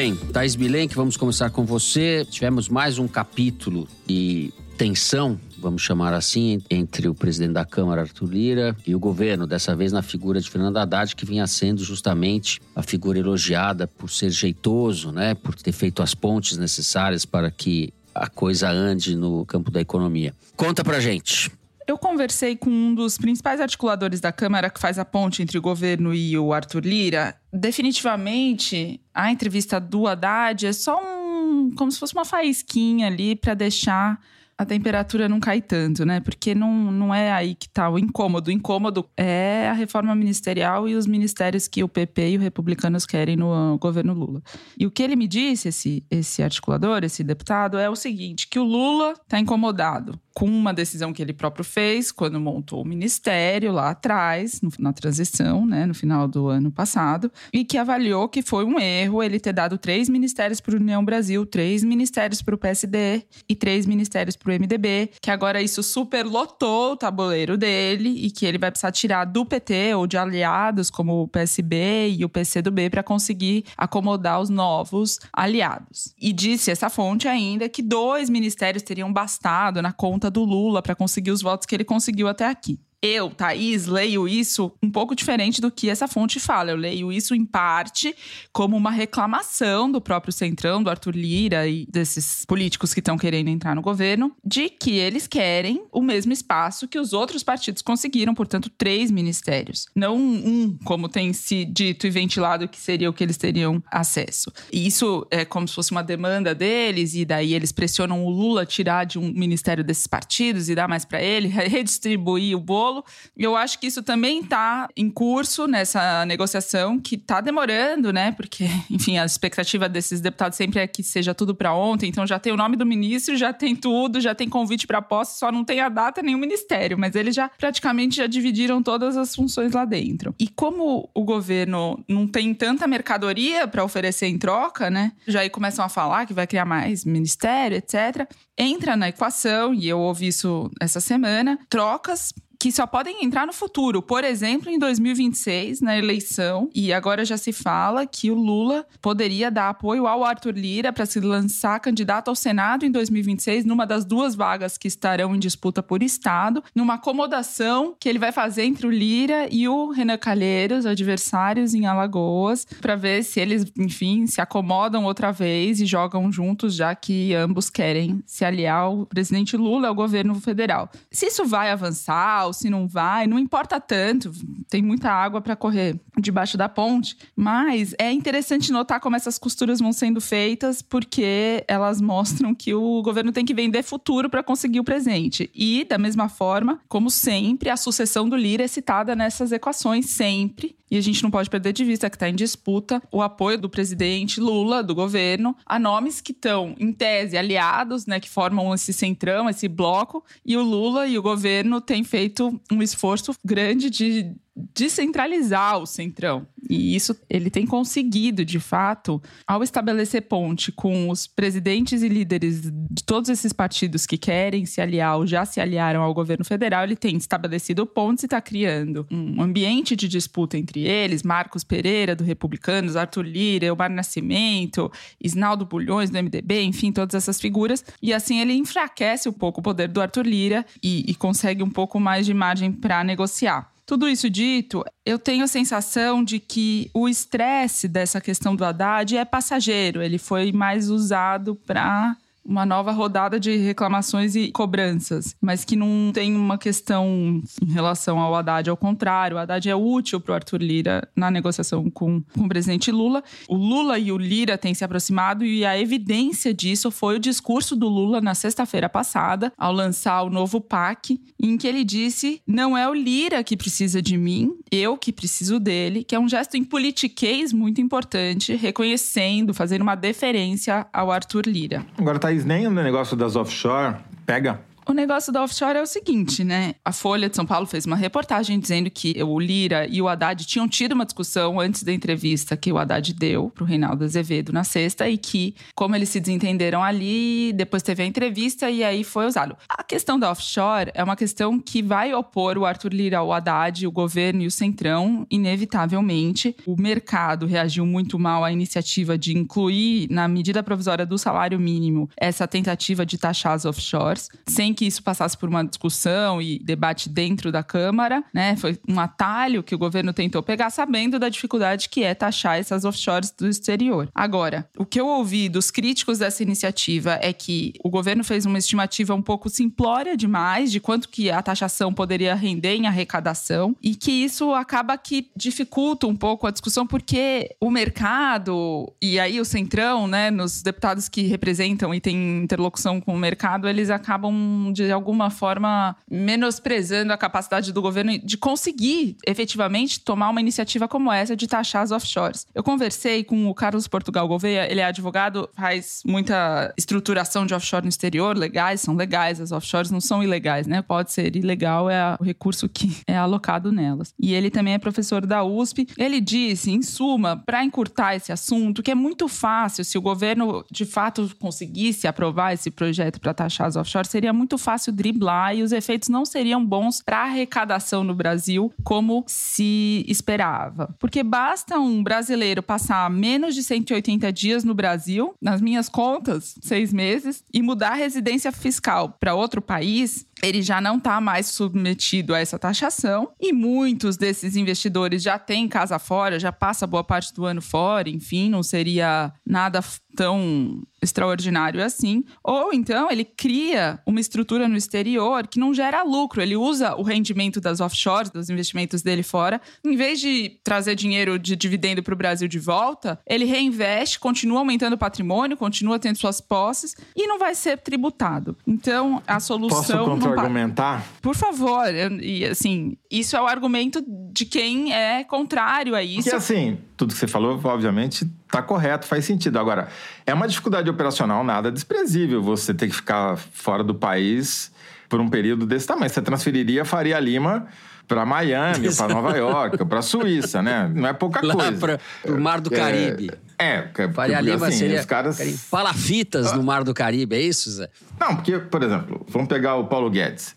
[0.00, 2.24] Bem, Thais Bilenque, vamos começar com você.
[2.24, 8.30] Tivemos mais um capítulo de tensão, vamos chamar assim, entre o presidente da Câmara, Arthur
[8.30, 12.62] Lira, e o governo, dessa vez na figura de Fernando Haddad, que vinha sendo justamente
[12.74, 17.92] a figura elogiada por ser jeitoso, né, por ter feito as pontes necessárias para que
[18.14, 20.32] a coisa ande no campo da economia.
[20.56, 21.52] Conta pra gente.
[21.90, 25.60] Eu conversei com um dos principais articuladores da Câmara que faz a ponte entre o
[25.60, 27.34] governo e o Arthur Lira.
[27.52, 31.74] Definitivamente, a entrevista do Haddad é só um.
[31.76, 34.20] como se fosse uma faísquinha ali para deixar
[34.60, 36.20] a temperatura não cai tanto, né?
[36.20, 38.50] Porque não, não é aí que tá o incômodo.
[38.50, 43.06] O incômodo é a reforma ministerial e os ministérios que o PP e os republicanos
[43.06, 44.42] querem no governo Lula.
[44.78, 48.58] E o que ele me disse, esse, esse articulador, esse deputado, é o seguinte: que
[48.58, 53.72] o Lula tá incomodado com uma decisão que ele próprio fez quando montou o ministério
[53.72, 58.42] lá atrás, no, na transição, né, no final do ano passado, e que avaliou que
[58.42, 62.54] foi um erro ele ter dado três ministérios para o União Brasil, três ministérios para
[62.54, 68.08] o PSD e três ministérios para o MDB, que agora isso superlotou o tabuleiro dele
[68.08, 72.24] e que ele vai precisar tirar do PT ou de aliados como o PSB e
[72.24, 76.14] o PCdoB para conseguir acomodar os novos aliados.
[76.20, 80.94] E disse essa fonte ainda que dois ministérios teriam bastado na conta do Lula para
[80.94, 82.78] conseguir os votos que ele conseguiu até aqui.
[83.02, 86.70] Eu, Thaís, leio isso um pouco diferente do que essa fonte fala.
[86.70, 88.14] Eu leio isso, em parte,
[88.52, 93.48] como uma reclamação do próprio Centrão, do Arthur Lira e desses políticos que estão querendo
[93.48, 98.34] entrar no governo, de que eles querem o mesmo espaço que os outros partidos conseguiram,
[98.34, 99.86] portanto, três ministérios.
[99.94, 104.52] Não um, como tem se dito e ventilado que seria o que eles teriam acesso.
[104.70, 108.62] E isso é como se fosse uma demanda deles, e daí eles pressionam o Lula
[108.62, 112.89] a tirar de um ministério desses partidos e dar mais para ele, redistribuir o bolo
[113.36, 118.32] E eu acho que isso também está em curso nessa negociação, que está demorando, né?
[118.32, 122.08] Porque, enfim, a expectativa desses deputados sempre é que seja tudo para ontem.
[122.08, 125.38] Então já tem o nome do ministro, já tem tudo, já tem convite para posse,
[125.38, 126.98] só não tem a data nem o ministério.
[126.98, 130.34] Mas eles já praticamente já dividiram todas as funções lá dentro.
[130.38, 135.12] E como o governo não tem tanta mercadoria para oferecer em troca, né?
[135.26, 138.28] Já aí começam a falar que vai criar mais ministério, etc.
[138.56, 143.54] Entra na equação, e eu ouvi isso essa semana, trocas que só podem entrar no
[143.54, 144.02] futuro.
[144.02, 149.50] Por exemplo, em 2026, na eleição, e agora já se fala que o Lula poderia
[149.50, 154.04] dar apoio ao Arthur Lira para se lançar candidato ao Senado em 2026, numa das
[154.04, 158.86] duas vagas que estarão em disputa por Estado, numa acomodação que ele vai fazer entre
[158.86, 164.38] o Lira e o Renan Calheiros, adversários em Alagoas, para ver se eles, enfim, se
[164.38, 169.88] acomodam outra vez e jogam juntos, já que ambos querem se aliar ao presidente Lula,
[169.88, 170.90] ao governo federal.
[171.10, 174.32] Se isso vai avançar ou se não vai, não importa tanto,
[174.68, 179.78] tem muita água para correr debaixo da ponte, mas é interessante notar como essas costuras
[179.78, 184.80] vão sendo feitas, porque elas mostram que o governo tem que vender futuro para conseguir
[184.80, 185.48] o presente.
[185.54, 190.76] E, da mesma forma, como sempre, a sucessão do Lira é citada nessas equações, sempre.
[190.90, 193.70] E a gente não pode perder de vista que está em disputa o apoio do
[193.70, 198.92] presidente Lula, do governo, a nomes que estão, em tese, aliados, né, que formam esse
[198.92, 202.39] centrão, esse bloco, e o Lula e o governo têm feito
[202.70, 206.46] um esforço grande de descentralizar o centrão.
[206.68, 212.62] E isso ele tem conseguido, de fato, ao estabelecer ponte com os presidentes e líderes
[212.62, 216.84] de todos esses partidos que querem se aliar ou já se aliaram ao governo federal,
[216.84, 222.14] ele tem estabelecido pontes e está criando um ambiente de disputa entre eles, Marcos Pereira,
[222.14, 227.84] do Republicanos, Arthur Lira, Elmar Nascimento, Isnaldo Bulhões, do MDB, enfim, todas essas figuras.
[228.02, 231.70] E assim ele enfraquece um pouco o poder do Arthur Lira e, e consegue um
[231.70, 233.70] pouco mais de margem para negociar.
[233.90, 239.16] Tudo isso dito, eu tenho a sensação de que o estresse dessa questão do Haddad
[239.16, 240.00] é passageiro.
[240.00, 242.16] Ele foi mais usado para
[242.50, 248.18] uma nova rodada de reclamações e cobranças, mas que não tem uma questão em relação
[248.18, 248.68] ao Haddad.
[248.68, 252.48] Ao contrário, o Haddad é útil para o Arthur Lira na negociação com, com o
[252.48, 253.22] presidente Lula.
[253.48, 257.76] O Lula e o Lira têm se aproximado e a evidência disso foi o discurso
[257.76, 262.76] do Lula na sexta-feira passada, ao lançar o novo PAC, em que ele disse: não
[262.76, 266.56] é o Lira que precisa de mim, eu que preciso dele, que é um gesto
[266.56, 271.86] em politiquês muito importante, reconhecendo, fazendo uma deferência ao Arthur Lira.
[271.96, 276.42] Agora, Thaís, nem no negócio das offshore pega o negócio da offshore é o seguinte,
[276.42, 276.74] né?
[276.84, 280.46] A Folha de São Paulo fez uma reportagem dizendo que o Lira e o Haddad
[280.46, 284.52] tinham tido uma discussão antes da entrevista que o Haddad deu para o Reinaldo Azevedo
[284.52, 289.04] na sexta e que, como eles se desentenderam ali, depois teve a entrevista e aí
[289.04, 289.56] foi usado.
[289.68, 293.86] A questão da offshore é uma questão que vai opor o Arthur Lira ao Haddad,
[293.86, 296.56] o governo e o Centrão, inevitavelmente.
[296.66, 302.08] O mercado reagiu muito mal à iniciativa de incluir na medida provisória do salário mínimo
[302.16, 304.28] essa tentativa de taxar as offshores,
[304.70, 308.56] sem que isso passasse por uma discussão e debate dentro da Câmara, né?
[308.56, 312.84] Foi um atalho que o governo tentou pegar, sabendo da dificuldade que é taxar essas
[312.84, 314.08] offshores do exterior.
[314.14, 318.58] Agora, o que eu ouvi dos críticos dessa iniciativa é que o governo fez uma
[318.58, 323.94] estimativa um pouco simplória demais de quanto que a taxação poderia render em arrecadação e
[323.94, 329.44] que isso acaba que dificulta um pouco a discussão porque o mercado e aí o
[329.44, 334.30] centrão, né, nos deputados que representam e têm interlocução com o mercado, eles acabam
[334.72, 341.12] de alguma forma, menosprezando a capacidade do governo de conseguir efetivamente tomar uma iniciativa como
[341.12, 342.46] essa de taxar as offshores.
[342.54, 347.84] Eu conversei com o Carlos Portugal Gouveia, ele é advogado, faz muita estruturação de offshore
[347.84, 350.82] no exterior, legais, são legais, as offshores não são ilegais, né?
[350.82, 354.14] Pode ser ilegal, é o recurso que é alocado nelas.
[354.18, 355.86] E ele também é professor da USP.
[355.96, 360.64] Ele disse, em suma, para encurtar esse assunto, que é muito fácil, se o governo
[360.70, 365.62] de fato conseguisse aprovar esse projeto para taxar as offshores, seria muito fácil driblar e
[365.62, 370.94] os efeitos não seriam bons para arrecadação no Brasil como se esperava.
[370.98, 376.92] Porque basta um brasileiro passar menos de 180 dias no Brasil, nas minhas contas, seis
[376.92, 382.34] meses, e mudar a residência fiscal para outro país, ele já não está mais submetido
[382.34, 387.32] a essa taxação e muitos desses investidores já têm casa fora, já passa boa parte
[387.34, 389.82] do ano fora, enfim, não seria nada
[390.16, 392.24] tão extraordinário assim.
[392.44, 397.02] Ou então ele cria uma estrutura no exterior que não gera lucro, ele usa o
[397.02, 402.14] rendimento das offshores, dos investimentos dele fora, em vez de trazer dinheiro de dividendo para
[402.14, 407.26] o Brasil de volta, ele reinveste, continua aumentando o patrimônio, continua tendo suas posses e
[407.26, 408.56] não vai ser tributado.
[408.66, 410.20] Então a solução.
[410.30, 411.04] Contra-argumentar?
[411.20, 411.84] Por favor,
[412.20, 416.28] e assim, isso é o argumento de quem é contrário a isso.
[416.28, 419.58] Que assim, tudo que você falou, obviamente, está correto, faz sentido.
[419.58, 419.88] Agora,
[420.26, 424.72] é uma dificuldade operacional nada desprezível você ter que ficar fora do país
[425.08, 426.10] por um período desse tamanho.
[426.10, 427.66] Você transferiria Faria Lima
[428.06, 430.90] para Miami, para Nova York, para Suíça, né?
[430.92, 431.98] Não é pouca Lá coisa.
[432.24, 433.30] para o Mar do Caribe.
[433.32, 435.38] É, é porque, Faria Lima assim, seria os caras...
[435.70, 437.88] palafitas no Mar do Caribe, é isso, Zé?
[438.18, 440.56] Não, porque, por exemplo, vamos pegar o Paulo Guedes.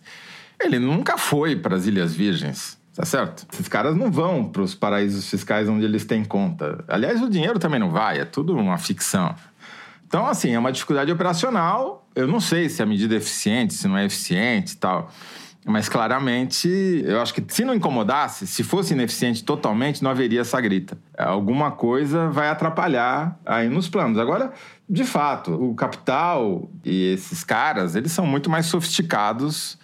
[0.59, 2.81] Ele nunca foi para as Ilhas Virgens.
[2.95, 3.47] Tá certo?
[3.51, 6.85] Esses caras não vão para os paraísos fiscais onde eles têm conta.
[6.87, 9.35] Aliás, o dinheiro também não vai, é tudo uma ficção.
[10.05, 12.07] Então, assim, é uma dificuldade operacional.
[12.15, 15.11] Eu não sei se a medida é eficiente, se não é eficiente e tal.
[15.65, 16.67] Mas claramente,
[17.05, 20.97] eu acho que se não incomodasse, se fosse ineficiente totalmente, não haveria essa grita.
[21.17, 24.17] Alguma coisa vai atrapalhar aí nos planos.
[24.17, 24.51] Agora,
[24.89, 29.77] de fato, o capital e esses caras, eles são muito mais sofisticados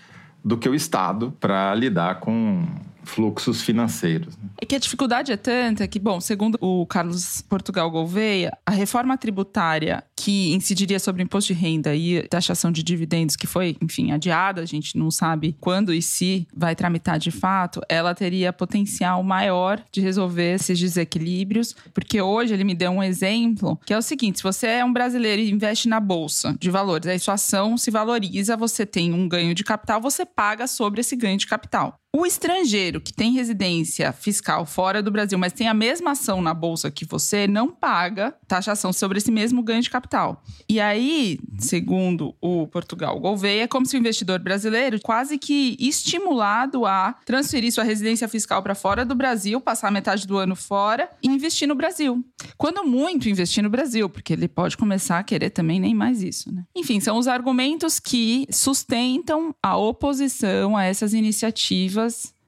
[0.43, 2.65] do que o Estado para lidar com
[3.03, 4.37] fluxos financeiros.
[4.37, 4.49] Né?
[4.61, 9.17] É que a dificuldade é tanta que, bom, segundo o Carlos Portugal Gouveia, a reforma
[9.17, 14.11] tributária que incidiria sobre o imposto de renda e taxação de dividendos, que foi, enfim,
[14.11, 19.23] adiada, a gente não sabe quando e se vai tramitar de fato, ela teria potencial
[19.23, 24.01] maior de resolver esses desequilíbrios, porque hoje ele me deu um exemplo, que é o
[24.01, 27.77] seguinte, se você é um brasileiro e investe na bolsa de valores, aí sua ação
[27.77, 31.99] se valoriza, você tem um ganho de capital, você paga sobre esse ganho de capital.
[32.11, 36.55] O estrangeiro que tem residência fiscal fora do Brasil, mas tem a mesma ação na
[36.55, 40.41] bolsa que você, não paga taxação sobre esse mesmo ganho de capital.
[40.67, 46.83] E aí, segundo o Portugal Gouveia, é como se o investidor brasileiro quase que estimulado
[46.83, 51.27] a transferir sua residência fiscal para fora do Brasil, passar metade do ano fora e
[51.27, 52.25] investir no Brasil.
[52.57, 56.51] Quando muito investir no Brasil, porque ele pode começar a querer também nem mais isso,
[56.51, 56.63] né?
[56.75, 61.98] Enfim, são os argumentos que sustentam a oposição a essas iniciativas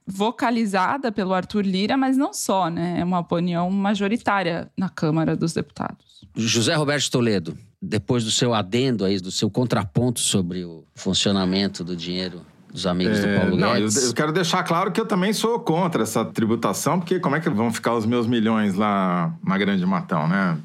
[0.06, 3.00] vocalizada pelo Arthur Lira, mas não só, né?
[3.00, 6.22] É uma opinião majoritária na Câmara dos Deputados.
[6.36, 11.96] José Roberto Toledo, depois do seu adendo aí, do seu contraponto sobre o funcionamento do
[11.96, 12.42] dinheiro
[12.72, 13.98] dos amigos é, do Paulo não, Guedes.
[13.98, 17.40] Eu, eu, quero deixar claro que eu também sou contra essa tributação, porque como é
[17.40, 20.58] que vão ficar os meus milhões lá na Grande Matão, né?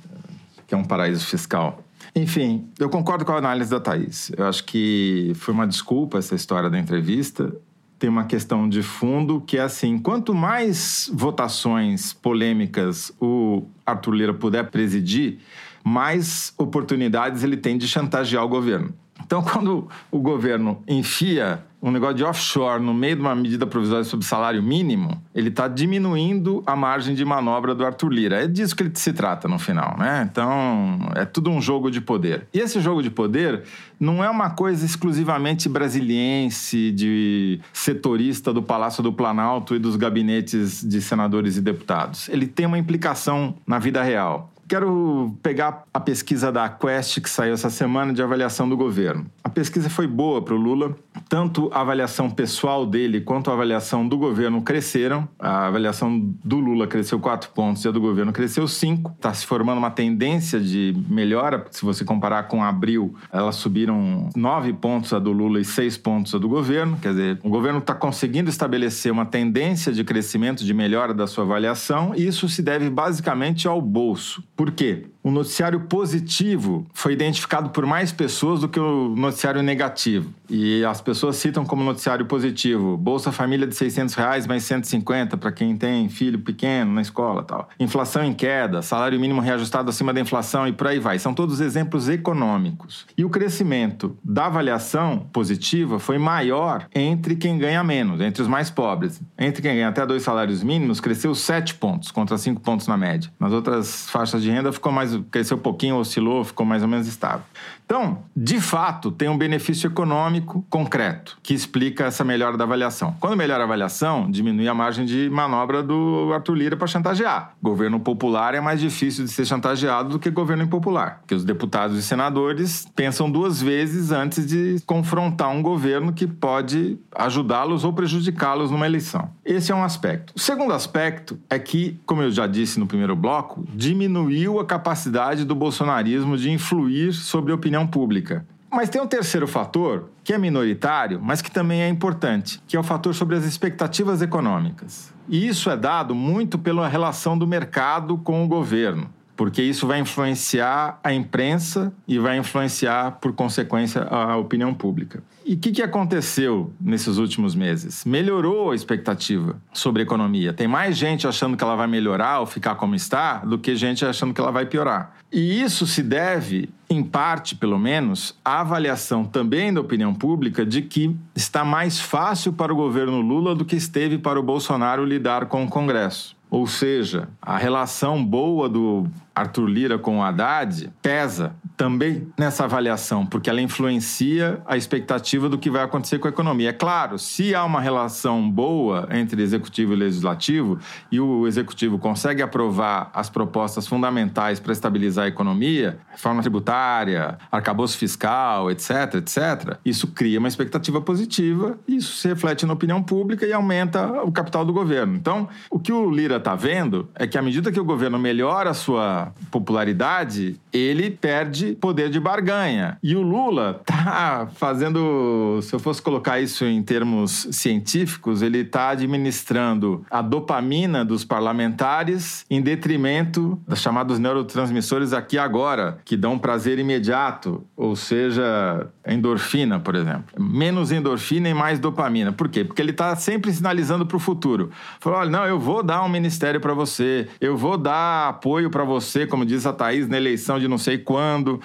[0.66, 1.82] Que é um paraíso fiscal.
[2.14, 4.30] Enfim, eu concordo com a análise da Thaís.
[4.37, 7.53] Eu acho que foi uma desculpa essa história da entrevista
[7.99, 14.34] tem uma questão de fundo que é assim: quanto mais votações polêmicas o Arthur Lira
[14.34, 15.38] puder presidir,
[15.82, 18.94] mais oportunidades ele tem de chantagear o governo.
[19.24, 24.03] Então, quando o governo enfia um negócio de offshore no meio de uma medida provisória
[24.03, 28.43] sobre salário mínimo, ele está diminuindo a margem de manobra do Arthur Lira.
[28.43, 30.28] É disso que ele se trata no final, né?
[30.28, 32.49] Então, é tudo um jogo de poder.
[32.53, 33.62] E esse jogo de poder
[34.01, 40.82] não é uma coisa exclusivamente brasiliense, de setorista do Palácio do Planalto e dos gabinetes
[40.82, 42.28] de senadores e deputados.
[42.28, 44.53] Ele tem uma implicação na vida real.
[44.69, 49.27] Quero pegar a pesquisa da Quest que saiu essa semana de avaliação do governo.
[49.45, 50.97] A pesquisa foi boa para o Lula,
[51.29, 55.29] tanto a avaliação pessoal dele quanto a avaliação do governo cresceram.
[55.39, 59.12] A avaliação do Lula cresceu 4 pontos e a do governo cresceu 5.
[59.12, 64.73] Está se formando uma tendência de melhora, se você comparar com abril, elas subiram 9
[64.73, 66.99] pontos a do Lula e 6 pontos a do governo.
[67.01, 71.45] Quer dizer, o governo está conseguindo estabelecer uma tendência de crescimento, de melhora da sua
[71.45, 74.43] avaliação, e isso se deve basicamente ao bolso.
[74.57, 75.07] Por quê?
[75.27, 80.33] O noticiário positivo foi identificado por mais pessoas do que o noticiário negativo.
[80.49, 85.51] E as pessoas citam como noticiário positivo Bolsa Família de 600 reais mais 150 para
[85.51, 87.68] quem tem filho pequeno na escola tal.
[87.81, 91.18] Inflação em queda, salário mínimo reajustado acima da inflação e por aí vai.
[91.18, 93.05] São todos exemplos econômicos.
[93.18, 98.70] E o crescimento da avaliação positiva foi maior entre quem ganha menos, entre os mais
[98.70, 99.20] pobres.
[99.37, 103.29] Entre quem ganha até dois salários mínimos, cresceu 7 pontos, contra 5 pontos na média.
[103.41, 107.07] Nas outras faixas de renda ficou mais cresceu um pouquinho, oscilou, ficou mais ou menos
[107.07, 107.45] estável.
[107.87, 113.16] Então, de fato, tem um benefício econômico concreto que explica essa melhora da avaliação.
[113.20, 117.55] Quando melhora a avaliação, diminui a margem de manobra do Arthur Lira para chantagear.
[117.62, 121.97] Governo popular é mais difícil de ser chantageado do que governo impopular, porque os deputados
[121.97, 128.68] e senadores pensam duas vezes antes de confrontar um governo que pode ajudá-los ou prejudicá-los
[128.68, 129.30] numa eleição.
[129.45, 130.32] Esse é um aspecto.
[130.34, 135.45] O segundo aspecto é que, como eu já disse no primeiro bloco, diminuiu a capacidade
[135.45, 138.47] do bolsonarismo de influir sobre a opinião pública.
[138.70, 142.79] Mas tem um terceiro fator, que é minoritário, mas que também é importante, que é
[142.79, 145.12] o fator sobre as expectativas econômicas.
[145.29, 150.01] E isso é dado muito pela relação do mercado com o governo porque isso vai
[150.01, 155.22] influenciar a imprensa e vai influenciar, por consequência, a opinião pública.
[155.45, 158.05] E o que, que aconteceu nesses últimos meses?
[158.05, 160.53] Melhorou a expectativa sobre a economia.
[160.53, 164.05] Tem mais gente achando que ela vai melhorar ou ficar como está do que gente
[164.05, 165.14] achando que ela vai piorar.
[165.30, 170.82] E isso se deve, em parte pelo menos, à avaliação também da opinião pública de
[170.82, 175.47] que está mais fácil para o governo Lula do que esteve para o Bolsonaro lidar
[175.47, 176.34] com o Congresso.
[176.51, 179.07] Ou seja, a relação boa do
[179.37, 185.59] Arthur Lira com o Haddad pesa também nessa avaliação, porque ela influencia a expectativa do
[185.59, 186.70] que vai acontecer com a economia.
[186.70, 190.78] É claro, se há uma relação boa entre executivo e legislativo
[191.12, 197.99] e o executivo consegue aprovar as propostas fundamentais para estabilizar a economia, reforma tributária, arcabouço
[197.99, 203.53] fiscal, etc, etc, isso cria uma expectativa positiva, isso se reflete na opinião pública e
[203.53, 205.14] aumenta o capital do governo.
[205.14, 208.70] Então, o que o Lira está vendo é que à medida que o governo melhora
[208.70, 212.99] a sua popularidade, ele perde poder de barganha.
[213.03, 218.91] E o Lula tá fazendo, se eu fosse colocar isso em termos científicos, ele está
[218.91, 226.79] administrando a dopamina dos parlamentares em detrimento dos chamados neurotransmissores aqui agora, que dão prazer
[226.79, 230.25] imediato, ou seja, endorfina, por exemplo.
[230.39, 232.33] Menos endorfina e mais dopamina.
[232.33, 232.65] Por quê?
[232.65, 234.71] Porque ele está sempre sinalizando para o futuro.
[235.01, 238.85] Falou, olha, não, eu vou dar um ministério para você, eu vou dar apoio para
[238.85, 241.61] você, como diz a Thaís, na eleição de não sei quando.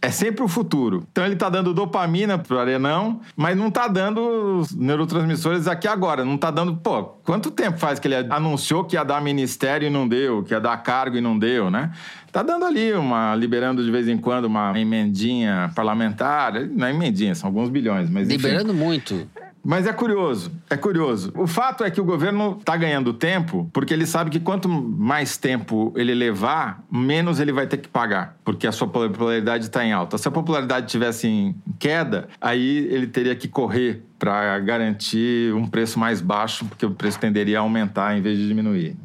[0.00, 1.06] É sempre o futuro.
[1.10, 6.24] Então ele está dando dopamina pro Arenão, mas não está dando os neurotransmissores aqui agora.
[6.24, 6.76] Não está dando.
[6.76, 10.52] Pô, quanto tempo faz que ele anunciou que ia dar ministério e não deu, que
[10.52, 11.90] ia dar cargo e não deu, né?
[12.30, 13.34] Tá dando ali uma.
[13.34, 16.52] liberando de vez em quando uma emendinha parlamentar.
[16.52, 18.28] Não é emendinha, são alguns bilhões, mas.
[18.28, 19.26] Liberando muito.
[19.68, 21.32] Mas é curioso, é curioso.
[21.34, 25.36] O fato é que o governo está ganhando tempo porque ele sabe que quanto mais
[25.36, 29.92] tempo ele levar, menos ele vai ter que pagar, porque a sua popularidade está em
[29.92, 30.18] alta.
[30.18, 35.98] Se a popularidade tivesse em queda, aí ele teria que correr para garantir um preço
[35.98, 38.96] mais baixo, porque o preço tenderia a aumentar em vez de diminuir.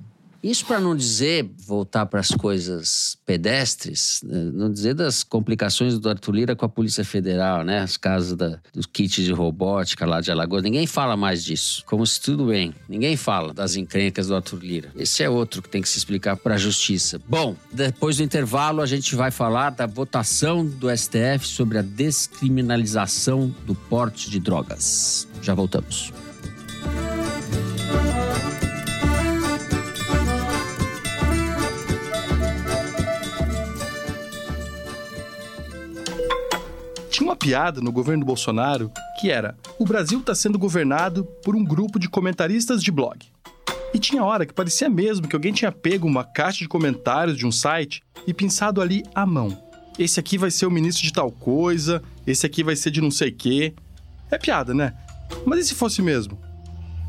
[0.43, 6.09] Isso para não dizer, voltar para as coisas pedestres, né, não dizer das complicações do
[6.09, 7.79] Arthur Lira com a Polícia Federal, né?
[7.79, 10.63] As casas da, dos kits de robótica lá de Alagoas.
[10.63, 11.83] Ninguém fala mais disso.
[11.85, 12.73] Como se tudo bem.
[12.89, 14.91] Ninguém fala das encrencas do Arthur Lira.
[14.95, 17.21] Esse é outro que tem que se explicar para a Justiça.
[17.27, 23.53] Bom, depois do intervalo, a gente vai falar da votação do STF sobre a descriminalização
[23.65, 25.27] do porte de drogas.
[25.41, 26.11] Já voltamos.
[37.31, 41.97] Uma piada no governo Bolsonaro que era: o Brasil está sendo governado por um grupo
[41.97, 43.25] de comentaristas de blog.
[43.93, 47.47] E tinha hora que parecia mesmo que alguém tinha pego uma caixa de comentários de
[47.47, 49.57] um site e pensado ali à mão.
[49.97, 53.11] Esse aqui vai ser o ministro de tal coisa, esse aqui vai ser de não
[53.11, 53.73] sei quê.
[54.29, 54.93] É piada, né?
[55.45, 56.37] Mas e se fosse mesmo?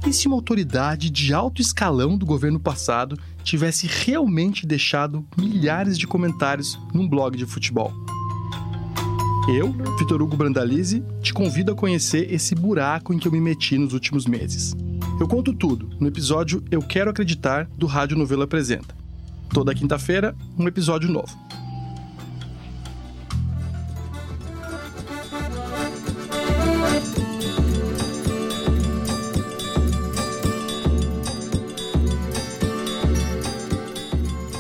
[0.06, 6.06] E se uma autoridade de alto escalão do governo passado tivesse realmente deixado milhares de
[6.06, 7.92] comentários num blog de futebol?
[9.48, 13.76] Eu, Vitor Hugo Brandalize, te convido a conhecer esse buraco em que eu me meti
[13.76, 14.72] nos últimos meses.
[15.18, 18.94] Eu conto tudo no episódio Eu Quero Acreditar do Rádio Novelo Apresenta.
[19.52, 21.36] Toda quinta-feira, um episódio novo.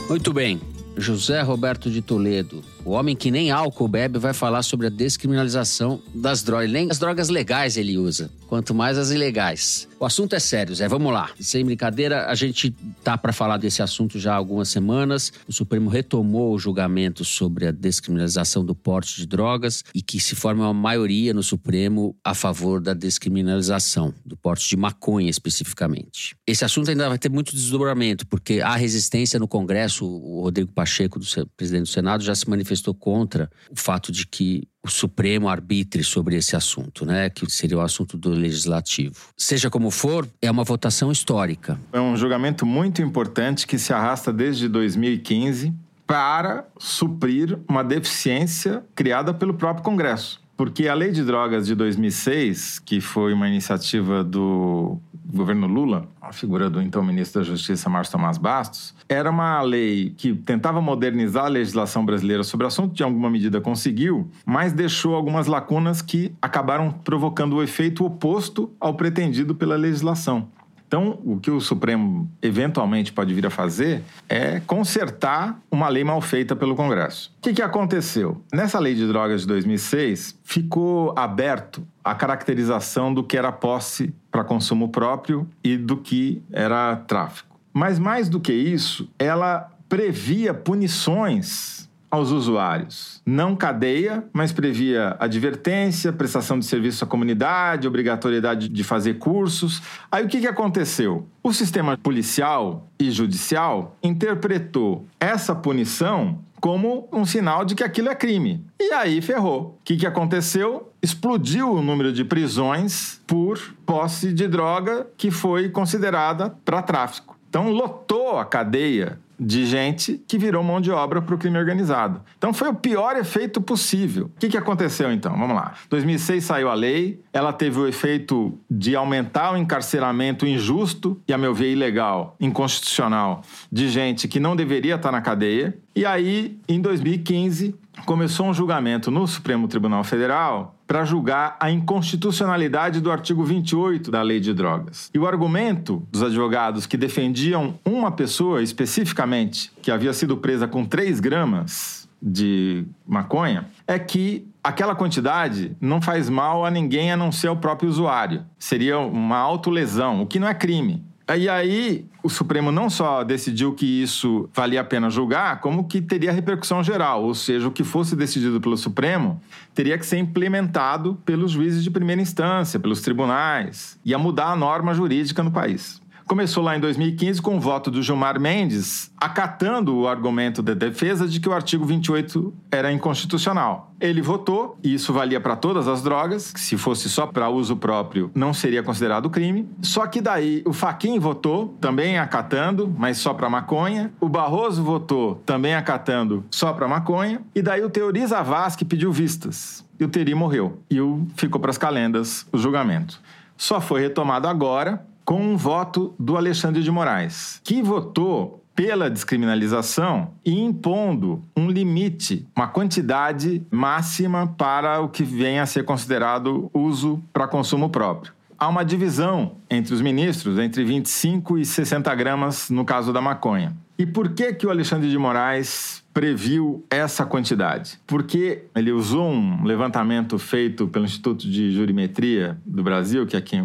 [0.08, 0.71] Muito bem.
[0.96, 6.00] José Roberto de Toledo, o homem que nem álcool bebe, vai falar sobre a descriminalização
[6.14, 6.70] das drogas.
[6.70, 9.88] Nem as drogas legais ele usa, quanto mais as ilegais.
[9.98, 10.88] O assunto é sério, Zé.
[10.88, 11.30] Vamos lá.
[11.40, 15.32] Sem brincadeira, a gente tá para falar desse assunto já há algumas semanas.
[15.46, 20.34] O Supremo retomou o julgamento sobre a descriminalização do porte de drogas e que se
[20.34, 26.36] forma uma maioria no Supremo a favor da descriminalização do porte de maconha especificamente.
[26.46, 30.04] Esse assunto ainda vai ter muito desdobramento, porque há resistência no Congresso.
[30.06, 31.26] O Rodrigo Pacheco, do
[31.56, 36.36] presidente do Senado, já se manifestou contra o fato de que o Supremo arbitre sobre
[36.36, 37.30] esse assunto, né?
[37.30, 39.14] Que seria o assunto do legislativo.
[39.36, 41.78] Seja como for, é uma votação histórica.
[41.92, 45.72] É um julgamento muito importante que se arrasta desde 2015
[46.04, 50.41] para suprir uma deficiência criada pelo próprio Congresso.
[50.62, 54.96] Porque a Lei de Drogas de 2006, que foi uma iniciativa do
[55.26, 60.14] governo Lula, a figura do então ministro da Justiça, Márcio Tomás Bastos, era uma lei
[60.16, 65.16] que tentava modernizar a legislação brasileira sobre o assunto, de alguma medida conseguiu, mas deixou
[65.16, 70.46] algumas lacunas que acabaram provocando o efeito oposto ao pretendido pela legislação.
[70.92, 76.20] Então, o que o Supremo eventualmente pode vir a fazer é consertar uma lei mal
[76.20, 77.34] feita pelo Congresso.
[77.38, 78.42] O que, que aconteceu?
[78.52, 84.44] Nessa lei de drogas de 2006, ficou aberto a caracterização do que era posse para
[84.44, 87.58] consumo próprio e do que era tráfico.
[87.72, 93.22] Mas mais do que isso, ela previa punições aos usuários.
[93.24, 99.80] Não cadeia, mas previa advertência, prestação de serviço à comunidade, obrigatoriedade de fazer cursos.
[100.10, 101.26] Aí o que, que aconteceu?
[101.42, 108.14] O sistema policial e judicial interpretou essa punição como um sinal de que aquilo é
[108.14, 108.62] crime.
[108.78, 109.78] E aí ferrou.
[109.80, 110.92] O que, que aconteceu?
[111.02, 117.38] Explodiu o número de prisões por posse de droga que foi considerada para tráfico.
[117.48, 122.22] Então lotou a cadeia de gente que virou mão de obra para o crime organizado.
[122.38, 124.26] Então foi o pior efeito possível.
[124.26, 125.36] O que, que aconteceu então?
[125.36, 125.74] Vamos lá.
[125.90, 131.38] 2006 saiu a lei, ela teve o efeito de aumentar o encarceramento injusto e, a
[131.38, 135.76] meu ver, ilegal, inconstitucional, de gente que não deveria estar na cadeia.
[135.94, 137.74] E aí, em 2015,
[138.06, 144.20] começou um julgamento no Supremo Tribunal Federal para julgar a inconstitucionalidade do artigo 28 da
[144.20, 145.08] Lei de Drogas.
[145.14, 150.84] E o argumento dos advogados que defendiam uma pessoa especificamente que havia sido presa com
[150.84, 157.32] 3 gramas de maconha é que aquela quantidade não faz mal a ninguém a não
[157.32, 158.44] ser ao próprio usuário.
[158.58, 161.02] Seria uma autolesão, o que não é crime.
[161.36, 166.02] E aí, o Supremo não só decidiu que isso valia a pena julgar, como que
[166.02, 169.40] teria repercussão geral, ou seja, o que fosse decidido pelo Supremo
[169.74, 174.92] teria que ser implementado pelos juízes de primeira instância, pelos tribunais, ia mudar a norma
[174.92, 176.01] jurídica no país.
[176.32, 181.28] Começou lá em 2015 com o voto do Gilmar Mendes, acatando o argumento da defesa
[181.28, 183.92] de que o artigo 28 era inconstitucional.
[184.00, 187.76] Ele votou, e isso valia para todas as drogas, que se fosse só para uso
[187.76, 189.68] próprio não seria considerado crime.
[189.82, 194.10] Só que daí o Faquin votou, também acatando, mas só para maconha.
[194.18, 197.42] O Barroso votou, também acatando, só para maconha.
[197.54, 199.84] E daí o Teori Zavascki pediu vistas.
[200.00, 200.80] E o Teri morreu.
[200.88, 203.20] E o, ficou para as calendas o julgamento.
[203.54, 210.30] Só foi retomado agora, com um voto do Alexandre de Moraes, que votou pela descriminalização
[210.44, 217.22] e impondo um limite, uma quantidade máxima para o que venha a ser considerado uso
[217.32, 218.32] para consumo próprio.
[218.62, 223.76] Há uma divisão entre os ministros entre 25 e 60 gramas no caso da maconha.
[223.98, 227.98] E por que que o Alexandre de Moraes previu essa quantidade?
[228.06, 233.56] Porque ele usou um levantamento feito pelo Instituto de Jurimetria do Brasil, que é aqui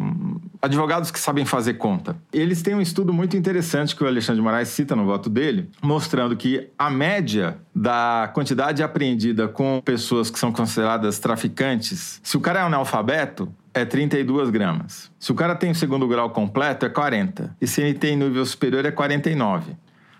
[0.59, 2.17] advogados que sabem fazer conta.
[2.33, 5.69] Eles têm um estudo muito interessante que o Alexandre de Moraes cita no voto dele,
[5.79, 12.39] mostrando que a média da quantidade apreendida com pessoas que são consideradas traficantes, se o
[12.39, 13.47] cara é analfabeto,
[13.79, 15.11] é 32 gramas.
[15.19, 17.55] Se o cara tem o segundo grau completo, é 40.
[17.61, 19.75] E se ele tem nível superior, é 49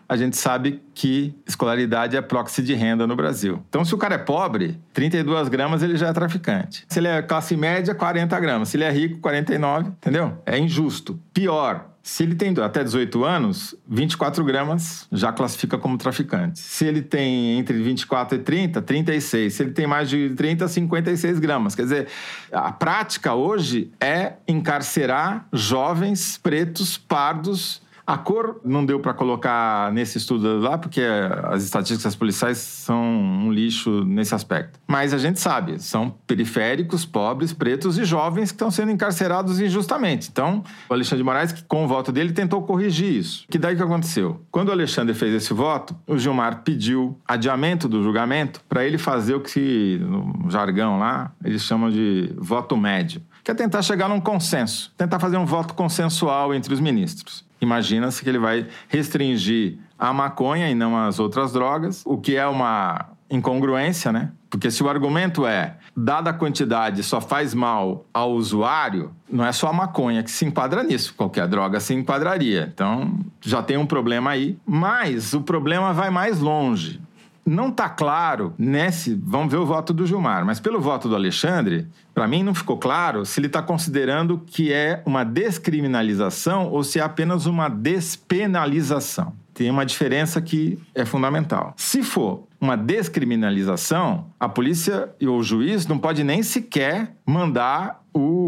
[0.10, 3.64] a gente sabe que escolaridade é proxy de renda no Brasil.
[3.70, 6.86] Então, se o cara é pobre, 32 gramas ele já é traficante.
[6.88, 8.70] Se ele é classe média, 40 gramas.
[8.70, 10.38] Se ele é rico, 49, entendeu?
[10.46, 11.20] É injusto.
[11.34, 16.58] Pior, se ele tem até 18 anos, 24 gramas já classifica como traficante.
[16.58, 19.54] Se ele tem entre 24 e 30, 36.
[19.54, 21.76] Se ele tem mais de 30, 56 gramas.
[21.76, 22.08] Quer dizer,
[22.50, 30.18] a prática hoje é encarcerar jovens pretos, pardos, a cor não deu para colocar nesse
[30.18, 31.02] estudo lá, porque
[31.44, 34.80] as estatísticas policiais são um lixo nesse aspecto.
[34.88, 40.30] Mas a gente sabe, são periféricos, pobres, pretos e jovens que estão sendo encarcerados injustamente.
[40.32, 43.46] Então, o Alexandre de Moraes, com o voto dele, tentou corrigir isso.
[43.50, 44.42] Que daí que aconteceu?
[44.50, 49.36] Quando o Alexandre fez esse voto, o Gilmar pediu adiamento do julgamento para ele fazer
[49.36, 54.20] o que, no jargão lá, eles chamam de voto médio que é tentar chegar num
[54.20, 57.47] consenso, tentar fazer um voto consensual entre os ministros.
[57.68, 62.48] Imagina-se que ele vai restringir a maconha e não as outras drogas, o que é
[62.48, 64.32] uma incongruência, né?
[64.50, 69.52] Porque se o argumento é, dada a quantidade, só faz mal ao usuário, não é
[69.52, 72.72] só a maconha que se enquadra nisso, qualquer droga se enquadraria.
[72.74, 74.58] Então, já tem um problema aí.
[74.66, 77.02] Mas o problema vai mais longe
[77.48, 79.20] não está claro nesse.
[79.24, 82.78] Vamos ver o voto do Gilmar, mas pelo voto do Alexandre, para mim não ficou
[82.78, 89.34] claro se ele está considerando que é uma descriminalização ou se é apenas uma despenalização.
[89.54, 91.74] Tem uma diferença que é fundamental.
[91.78, 98.47] Se for uma descriminalização, a polícia ou o juiz não pode nem sequer mandar o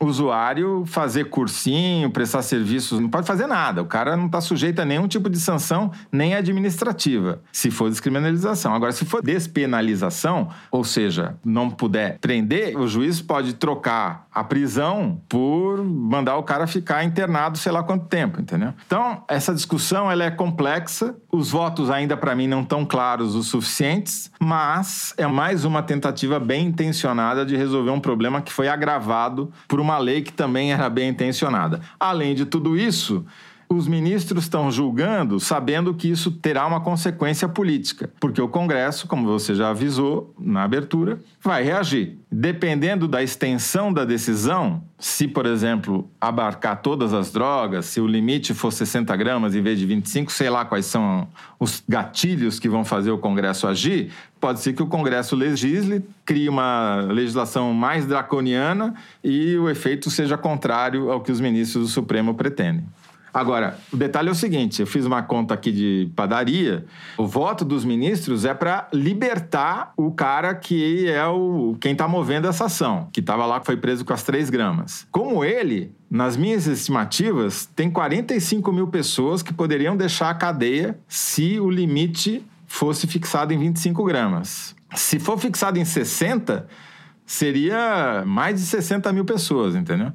[0.00, 3.82] usuário fazer cursinho, prestar serviços, não pode fazer nada.
[3.82, 8.74] O cara não está sujeito a nenhum tipo de sanção, nem administrativa, se for descriminalização.
[8.74, 15.20] Agora, se for despenalização, ou seja, não puder prender, o juiz pode trocar a prisão
[15.28, 18.72] por mandar o cara ficar internado sei lá quanto tempo, entendeu?
[18.86, 23.42] Então, essa discussão ela é complexa, os votos ainda para mim não estão claros o
[23.42, 29.50] suficientes, mas é mais uma tentativa bem intencionada de resolver um problema que foi agravado
[29.66, 31.80] por uma lei que também era bem intencionada.
[31.98, 33.24] Além de tudo isso,
[33.70, 39.26] Os ministros estão julgando sabendo que isso terá uma consequência política, porque o Congresso, como
[39.26, 42.16] você já avisou na abertura, vai reagir.
[42.32, 48.54] Dependendo da extensão da decisão, se, por exemplo, abarcar todas as drogas, se o limite
[48.54, 51.28] for 60 gramas em vez de 25, sei lá quais são
[51.60, 54.10] os gatilhos que vão fazer o Congresso agir,
[54.40, 60.38] pode ser que o Congresso legisle, crie uma legislação mais draconiana e o efeito seja
[60.38, 62.84] contrário ao que os ministros do Supremo pretendem.
[63.38, 66.84] Agora, o detalhe é o seguinte: eu fiz uma conta aqui de padaria.
[67.16, 72.48] O voto dos ministros é para libertar o cara que é o quem está movendo
[72.48, 75.06] essa ação, que estava lá, foi preso com as 3 gramas.
[75.12, 81.60] Como ele, nas minhas estimativas, tem 45 mil pessoas que poderiam deixar a cadeia se
[81.60, 84.74] o limite fosse fixado em 25 gramas.
[84.96, 86.66] Se for fixado em 60,
[87.24, 90.12] seria mais de 60 mil pessoas, entendeu?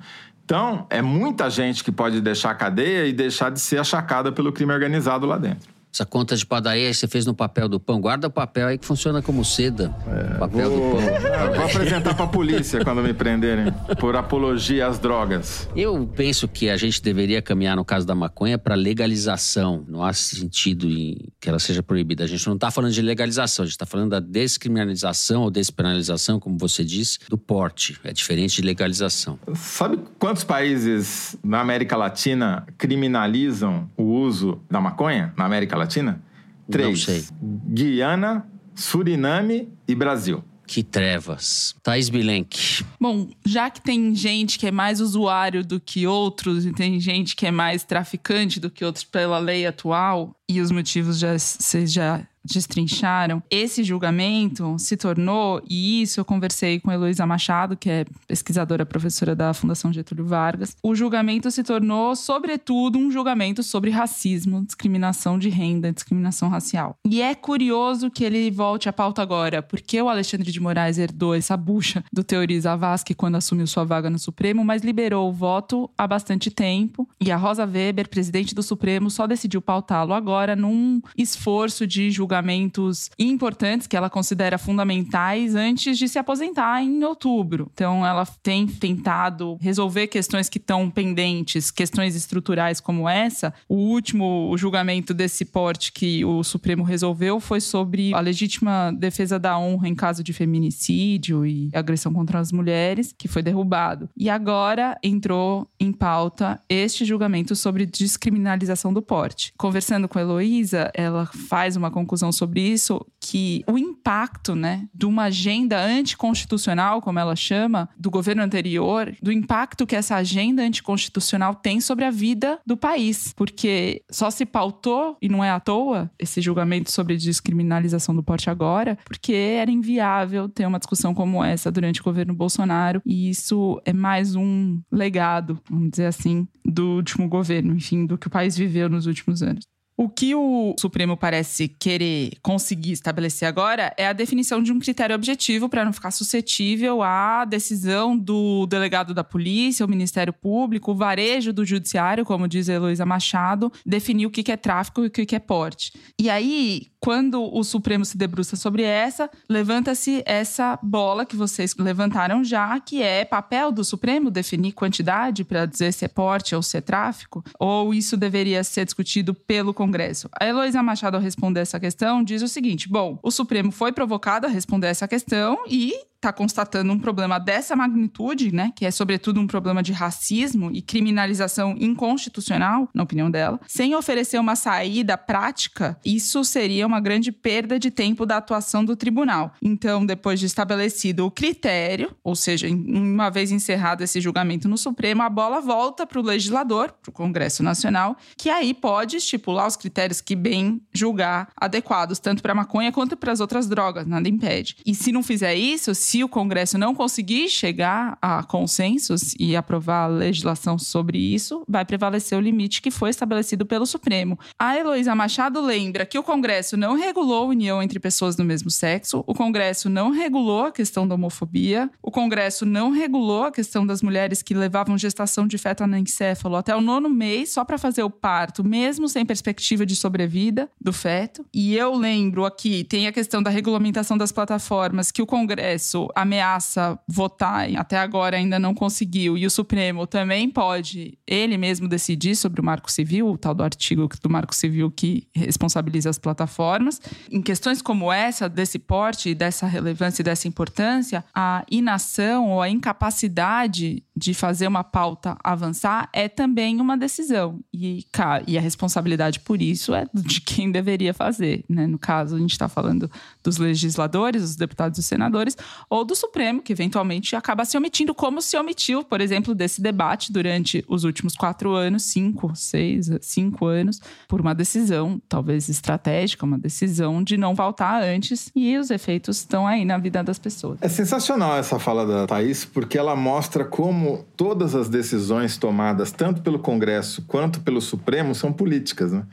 [0.53, 4.53] Então, é muita gente que pode deixar a cadeia e deixar de ser achacada pelo
[4.53, 5.72] crime organizado lá dentro.
[5.93, 8.01] Essa conta de padaria aí você fez no papel do pão.
[8.01, 9.95] Guarda o papel aí que funciona como seda.
[10.07, 11.53] É, papel vou, do pão.
[11.55, 15.69] Vou apresentar para a polícia quando me prenderem por apologia às drogas.
[15.75, 19.85] Eu penso que a gente deveria caminhar no caso da maconha para legalização.
[19.87, 22.23] Não há sentido em que ela seja proibida.
[22.23, 26.39] A gente não está falando de legalização, a gente está falando da descriminalização ou despenalização,
[26.39, 27.99] como você disse, do porte.
[28.03, 29.37] É diferente de legalização.
[29.53, 35.82] Sabe quantos países na América Latina criminalizam o uso da maconha na América Latina?
[35.83, 36.21] Latina?
[36.69, 36.89] Três.
[36.89, 37.25] Não sei.
[37.67, 40.43] Guiana, Suriname e Brasil.
[40.65, 41.75] Que trevas.
[41.83, 42.83] Thais Bilenque.
[42.99, 47.35] Bom, já que tem gente que é mais usuário do que outros e tem gente
[47.35, 51.91] que é mais traficante do que outros pela lei atual, e os motivos já, vocês
[51.91, 58.05] já destrincharam, esse julgamento se tornou, e isso eu conversei com Heloísa Machado, que é
[58.27, 64.65] pesquisadora professora da Fundação Getúlio Vargas, o julgamento se tornou, sobretudo, um julgamento sobre racismo,
[64.65, 66.97] discriminação de renda, discriminação racial.
[67.05, 71.33] E é curioso que ele volte à pauta agora, porque o Alexandre de Moraes herdou
[71.33, 75.89] essa bucha do Teoriza Vasque quando assumiu sua vaga no Supremo, mas liberou o voto
[75.97, 81.01] há bastante tempo, e a Rosa Weber, presidente do Supremo, só decidiu pautá-lo agora num
[81.17, 87.69] esforço de julgamento julgamentos importantes que ela considera fundamentais antes de se aposentar em outubro.
[87.73, 93.53] Então, ela tem tentado resolver questões que estão pendentes, questões estruturais como essa.
[93.69, 99.57] O último julgamento desse porte que o Supremo resolveu foi sobre a legítima defesa da
[99.57, 104.09] honra em caso de feminicídio e agressão contra as mulheres, que foi derrubado.
[104.17, 109.53] E agora entrou em pauta este julgamento sobre descriminalização do porte.
[109.55, 114.87] Conversando com a Heloísa, ela faz uma conclusão conclusão sobre isso que o impacto, né,
[114.93, 120.61] de uma agenda anticonstitucional, como ela chama, do governo anterior, do impacto que essa agenda
[120.61, 125.59] anticonstitucional tem sobre a vida do país, porque só se pautou e não é à
[125.59, 131.43] toa esse julgamento sobre descriminalização do porte agora, porque era inviável ter uma discussão como
[131.43, 136.95] essa durante o governo Bolsonaro, e isso é mais um legado, vamos dizer assim, do
[136.95, 139.72] último governo, enfim, do que o país viveu nos últimos anos.
[139.95, 145.15] O que o Supremo parece querer conseguir estabelecer agora é a definição de um critério
[145.15, 150.95] objetivo para não ficar suscetível à decisão do delegado da polícia, o Ministério Público, o
[150.95, 155.11] varejo do judiciário, como diz a Heloísa Machado, definir o que é tráfico e o
[155.11, 155.93] que é porte.
[156.19, 162.43] E aí, quando o Supremo se debruça sobre essa, levanta-se essa bola que vocês levantaram
[162.43, 166.77] já, que é papel do Supremo definir quantidade para dizer se é porte ou se
[166.77, 167.43] é tráfico?
[167.59, 170.29] Ou isso deveria ser discutido pelo Congresso.
[170.39, 174.47] A Heloísa Machado, ao responder essa questão, diz o seguinte: bom, o Supremo foi provocado
[174.47, 175.93] a responder essa questão e
[176.23, 180.81] está constatando um problema dessa magnitude, né, que é sobretudo um problema de racismo e
[180.81, 187.77] criminalização inconstitucional, na opinião dela, sem oferecer uma saída prática, isso seria uma grande perda
[187.77, 189.53] de tempo da atuação do tribunal.
[189.61, 195.21] Então, depois de estabelecido o critério, ou seja, uma vez encerrado esse julgamento no Supremo,
[195.21, 199.75] a bola volta para o legislador, para o Congresso Nacional, que aí pode estipular os
[199.75, 204.29] critérios que bem julgar adequados, tanto para a maconha quanto para as outras drogas, nada
[204.29, 204.77] impede.
[204.85, 209.55] E se não fizer isso, se se o Congresso não conseguir chegar a consensos e
[209.55, 214.37] aprovar a legislação sobre isso, vai prevalecer o limite que foi estabelecido pelo Supremo.
[214.59, 218.69] A Heloísa Machado lembra que o Congresso não regulou a união entre pessoas do mesmo
[218.69, 223.83] sexo, o Congresso não regulou a questão da homofobia, o Congresso não regulou a questão
[223.83, 228.03] das mulheres que levavam gestação de feto anencéfalo até o nono mês só para fazer
[228.03, 231.43] o parto, mesmo sem perspectiva de sobrevida do feto.
[231.51, 236.99] E eu lembro aqui, tem a questão da regulamentação das plataformas que o Congresso Ameaça
[237.07, 242.35] votar, e até agora ainda não conseguiu, e o Supremo também pode ele mesmo decidir
[242.35, 247.01] sobre o Marco Civil, o tal do artigo do Marco Civil que responsabiliza as plataformas.
[247.31, 252.69] Em questões como essa, desse porte, dessa relevância e dessa importância, a inação ou a
[252.69, 257.59] incapacidade de fazer uma pauta avançar é também uma decisão.
[257.73, 258.05] E,
[258.47, 261.63] e a responsabilidade por isso é de quem deveria fazer.
[261.67, 261.87] Né?
[261.87, 263.09] No caso, a gente está falando
[263.43, 265.57] dos legisladores, dos deputados e senadores,
[265.93, 270.33] ou do Supremo, que eventualmente acaba se omitindo, como se omitiu, por exemplo, desse debate
[270.33, 276.57] durante os últimos quatro anos, cinco, seis, cinco anos, por uma decisão, talvez estratégica, uma
[276.57, 280.79] decisão de não voltar antes, e os efeitos estão aí na vida das pessoas.
[280.81, 286.41] É sensacional essa fala da Thaís, porque ela mostra como todas as decisões tomadas, tanto
[286.41, 289.27] pelo Congresso quanto pelo Supremo, são políticas, né?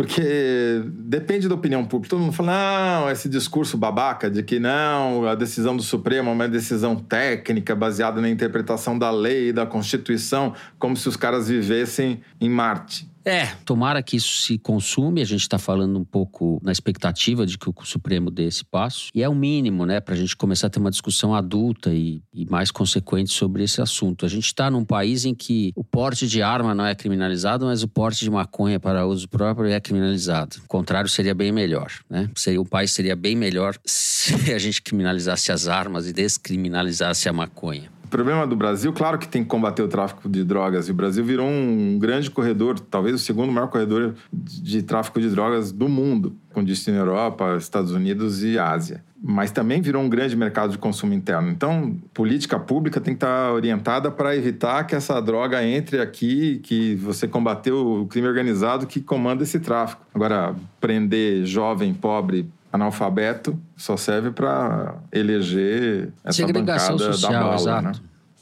[0.00, 2.16] Porque depende da opinião pública.
[2.16, 6.32] Todo mundo fala, não, esse discurso babaca de que não, a decisão do Supremo é
[6.32, 11.50] uma decisão técnica baseada na interpretação da lei e da Constituição, como se os caras
[11.50, 13.09] vivessem em Marte.
[13.24, 15.20] É, tomara que isso se consume.
[15.20, 19.08] A gente está falando um pouco na expectativa de que o Supremo dê esse passo.
[19.14, 22.22] E é o mínimo, né, para a gente começar a ter uma discussão adulta e,
[22.32, 24.24] e mais consequente sobre esse assunto.
[24.24, 27.82] A gente está num país em que o porte de arma não é criminalizado, mas
[27.82, 30.56] o porte de maconha para uso próprio é criminalizado.
[30.64, 32.30] O contrário seria bem melhor, né?
[32.34, 37.32] Seria, o país seria bem melhor se a gente criminalizasse as armas e descriminalizasse a
[37.32, 37.99] maconha.
[38.10, 40.88] Problema do Brasil, claro que tem que combater o tráfico de drogas.
[40.88, 45.30] E o Brasil virou um grande corredor, talvez o segundo maior corredor de tráfico de
[45.30, 49.04] drogas do mundo, com destino Europa, Estados Unidos e Ásia.
[49.22, 51.50] Mas também virou um grande mercado de consumo interno.
[51.50, 56.96] Então, política pública tem que estar orientada para evitar que essa droga entre aqui, que
[56.96, 60.02] você combateu o crime organizado que comanda esse tráfico.
[60.12, 67.54] Agora, prender jovem, pobre, analfabeto só serve para eleger essa Segregação bancada social, da bala,
[67.56, 67.82] exato.
[67.84, 67.92] né?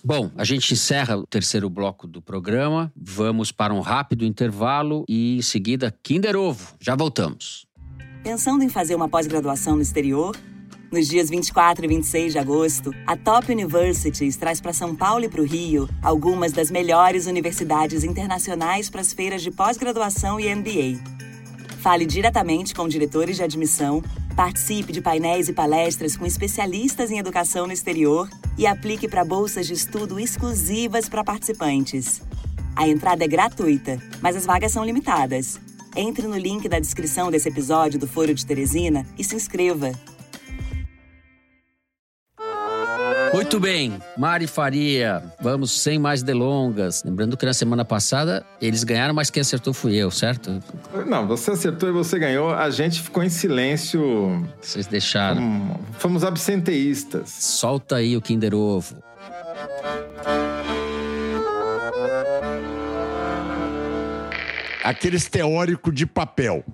[0.04, 2.92] Bom, a gente encerra o terceiro bloco do programa.
[2.96, 6.74] Vamos para um rápido intervalo e em seguida Kinder Ovo.
[6.80, 7.66] Já voltamos.
[8.22, 10.36] Pensando em fazer uma pós-graduação no exterior?
[10.90, 15.28] Nos dias 24 e 26 de agosto, a Top Universities traz para São Paulo e
[15.28, 21.17] para o Rio algumas das melhores universidades internacionais para as feiras de pós-graduação e MBA.
[21.88, 24.04] Fale diretamente com diretores de admissão,
[24.36, 28.28] participe de painéis e palestras com especialistas em educação no exterior
[28.58, 32.20] e aplique para bolsas de estudo exclusivas para participantes.
[32.76, 35.58] A entrada é gratuita, mas as vagas são limitadas.
[35.96, 39.92] Entre no link da descrição desse episódio do Foro de Teresina e se inscreva.
[43.32, 47.02] Muito bem, Mari Faria, vamos sem mais delongas.
[47.04, 50.62] Lembrando que na semana passada eles ganharam, mas quem acertou fui eu, certo?
[51.06, 52.50] Não, você acertou e você ganhou.
[52.52, 54.44] A gente ficou em silêncio.
[54.60, 55.42] Vocês deixaram.
[55.42, 57.28] Hum, Fomos absenteístas.
[57.30, 58.96] Solta aí o Kinder Ovo.
[64.88, 66.64] aqueles teóricos de papel.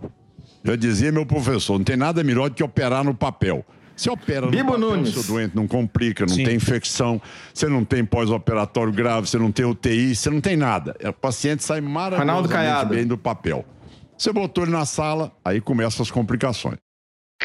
[0.62, 3.64] Já dizia meu professor, não tem nada melhor do que operar no papel.
[3.96, 5.14] Você opera no Bibo papel, Nunes.
[5.14, 6.44] seu doente não complica, não Sim.
[6.44, 7.20] tem infecção,
[7.52, 10.96] você não tem pós-operatório grave, você não tem UTI, você não tem nada.
[11.04, 13.64] O paciente sai maravilhosamente bem do papel.
[14.18, 16.76] Você botou ele na sala, aí começam as complicações.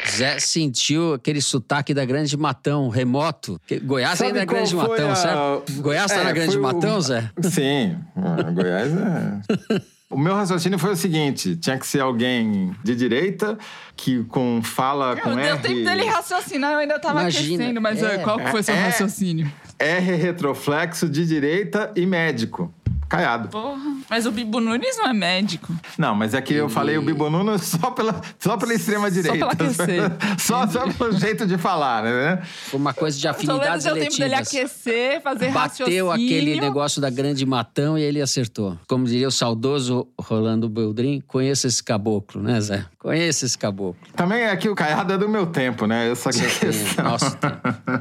[0.08, 3.60] Zé sentiu aquele sotaque da Grande Matão, remoto.
[3.84, 5.74] Goiás Sabe ainda é Grande Matão, a- certo?
[5.82, 7.30] Goiás tá É, na Grande foi o- Matão, Zé?
[7.43, 9.82] Sim, Ah, Goiás é.
[10.12, 13.57] O meu raciocínio foi o seguinte: tinha que ser alguém de direita
[13.95, 18.01] que com fala com deu R, tempo dele raciocinar, eu ainda tava Imagina, aquecendo, mas
[18.01, 18.18] é.
[18.20, 18.80] qual que foi seu É.
[18.86, 19.51] raciocínio?
[19.78, 22.74] R retroflexo de direita e médico.
[23.10, 23.49] Caiado.
[23.49, 23.97] Porra.
[24.07, 25.74] Mas o Bibo Nunes não é médico.
[25.97, 29.47] Não, mas é que eu falei o Bibonuno só pela, só pela extrema direita.
[29.47, 30.12] pra aquecer.
[30.38, 32.41] só, só pelo jeito de falar, né?
[32.43, 36.12] Foi uma coisa de menos afinidades deu tempo dele aquecer, fazer Bateu raciocínio.
[36.12, 38.78] aquele negócio da Grande Matão e ele acertou.
[38.88, 42.86] Como diria o saudoso Rolando Beldrin, conheça esse caboclo, né, Zé?
[43.00, 43.95] Conheça esse caboclo.
[44.14, 46.12] Também é que o Caiado é do meu tempo, né?
[46.12, 47.06] Essa questão.
[47.06, 47.39] Nossa,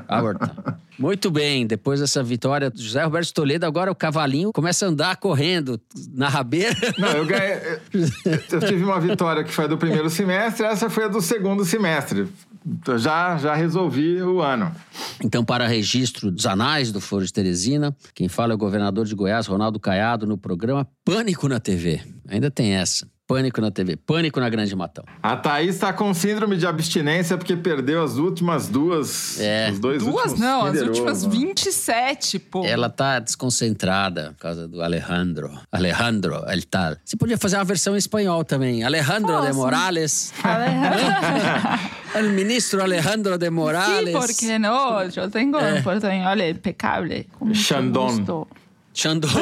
[0.09, 0.77] Aborta.
[0.99, 5.17] Muito bem, depois dessa vitória do José Roberto Toledo, agora o cavalinho começa a andar
[5.19, 5.81] correndo
[6.13, 6.75] na rabeira.
[6.99, 7.79] Não, eu ganhei.
[8.51, 12.27] Eu tive uma vitória que foi do primeiro semestre, essa foi a do segundo semestre.
[12.97, 14.75] Já, já resolvi o ano.
[15.23, 19.15] Então, para registro dos anais do Foro de Teresina, quem fala é o governador de
[19.15, 22.01] Goiás, Ronaldo Caiado, no programa Pânico na TV.
[22.27, 23.09] Ainda tem essa.
[23.29, 25.05] Pânico na TV, Pânico na Grande Matão.
[25.23, 29.39] A Thaís está com síndrome de abstinência porque perdeu as últimas duas.
[29.39, 29.69] É.
[29.71, 31.33] Os dois Duas não, as últimas Ovo.
[31.33, 32.65] 27, pô.
[32.65, 35.51] Ela tá desconcentrada por causa do Alejandro.
[35.71, 36.97] Alejandro, ele tá.
[37.05, 38.83] Você podia fazer uma versão em espanhol também.
[38.83, 39.55] Alejandro de Posso.
[39.59, 40.33] Morales.
[40.43, 41.89] Alejandro.
[42.15, 44.07] El ministro Alejandro de Morales.
[44.09, 45.07] Sí, ¿por qué no?
[45.11, 45.75] Yo tengo Eh.
[45.75, 47.27] un portuñol impecable.
[47.41, 47.77] mucho
[48.99, 49.31] Xandão.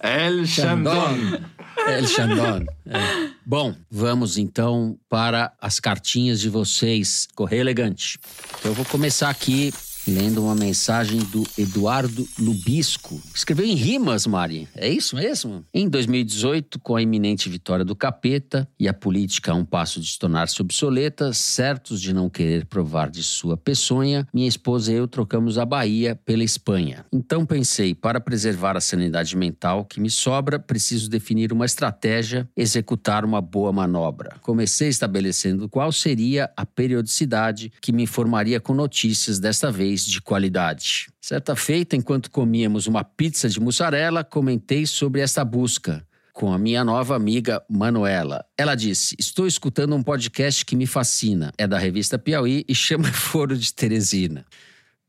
[0.00, 1.40] El Xandon.
[1.88, 2.64] El Xandão.
[2.86, 3.30] É.
[3.44, 7.26] Bom, vamos então para as cartinhas de vocês.
[7.34, 8.20] Correio Elegante.
[8.64, 9.74] Eu vou começar aqui
[10.06, 13.20] lendo uma mensagem do Eduardo Lubisco.
[13.34, 14.68] Escreveu em rimas, Mari.
[14.74, 15.64] É isso mesmo?
[15.72, 20.08] Em 2018, com a iminente vitória do capeta e a política a um passo de
[20.08, 25.08] se tornar-se obsoleta, certos de não querer provar de sua peçonha, minha esposa e eu
[25.08, 27.04] trocamos a Bahia pela Espanha.
[27.12, 33.24] Então pensei, para preservar a sanidade mental que me sobra, preciso definir uma estratégia, executar
[33.24, 34.36] uma boa manobra.
[34.40, 41.08] Comecei estabelecendo qual seria a periodicidade que me informaria com notícias, desta vez de qualidade.
[41.20, 46.84] Certa feita, enquanto comíamos uma pizza de mussarela, comentei sobre esta busca com a minha
[46.84, 48.44] nova amiga Manuela.
[48.58, 51.52] Ela disse: Estou escutando um podcast que me fascina.
[51.56, 54.44] É da revista Piauí e chama Foro de Teresina.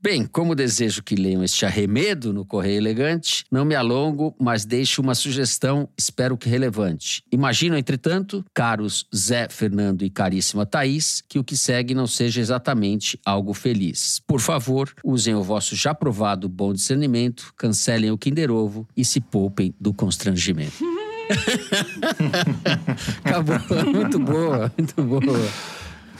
[0.01, 5.01] Bem, como desejo que leiam este arremedo no Correio Elegante, não me alongo, mas deixo
[5.01, 7.23] uma sugestão, espero que relevante.
[7.31, 13.19] Imagino, entretanto, caros Zé, Fernando e caríssima Thaís, que o que segue não seja exatamente
[13.25, 14.21] algo feliz.
[14.27, 19.19] Por favor, usem o vosso já provado bom discernimento, cancelem o Kinder Ovo e se
[19.19, 20.75] poupem do constrangimento.
[23.23, 23.57] Acabou.
[23.93, 25.49] Muito boa, muito boa.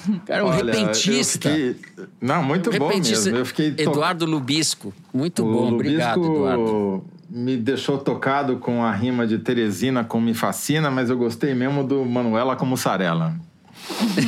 [0.26, 1.50] Cara, um Olha, repentista.
[1.50, 1.76] fiquei-
[2.22, 3.26] Não, muito bom repentista.
[3.26, 3.38] mesmo.
[3.40, 4.94] Eu fiquei to- Eduardo Lubisco.
[5.14, 7.06] Muito O bom, obrigado, Lubisco Eduardo.
[7.30, 11.84] Me deixou tocado com a rima de Teresina com Me Fascina, mas eu gostei mesmo
[11.84, 13.36] do Manuela com Mussarela.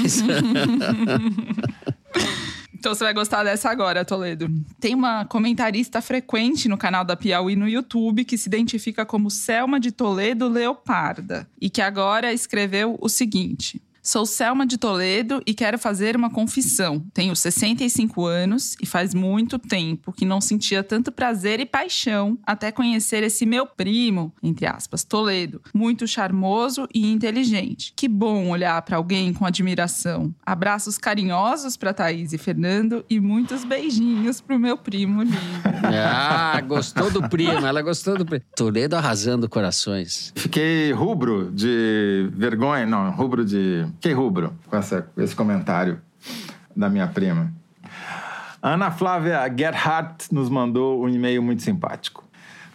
[2.80, 4.48] Então você vai gostar dessa agora, Toledo.
[4.80, 9.80] Tem uma comentarista frequente no canal da Piauí no YouTube que se identifica como Selma
[9.80, 13.82] de Toledo Leoparda e que agora escreveu o seguinte.
[14.08, 17.04] Sou Selma de Toledo e quero fazer uma confissão.
[17.14, 22.72] Tenho 65 anos e faz muito tempo que não sentia tanto prazer e paixão até
[22.72, 27.92] conhecer esse meu primo, entre aspas, Toledo, muito charmoso e inteligente.
[27.98, 30.34] Que bom olhar para alguém com admiração.
[30.46, 35.38] Abraços carinhosos para Thaís e Fernando e muitos beijinhos pro meu primo lindo.
[35.90, 38.44] Ah, gostou do primo, ela gostou do primo.
[38.56, 40.34] Toledo arrasando corações.
[40.36, 43.86] Fiquei rubro de vergonha, não, rubro de.
[43.98, 46.00] Fiquei rubro com essa- esse comentário
[46.76, 47.52] da minha prima.
[48.62, 52.24] Ana Flávia Gerhardt nos mandou um e-mail muito simpático.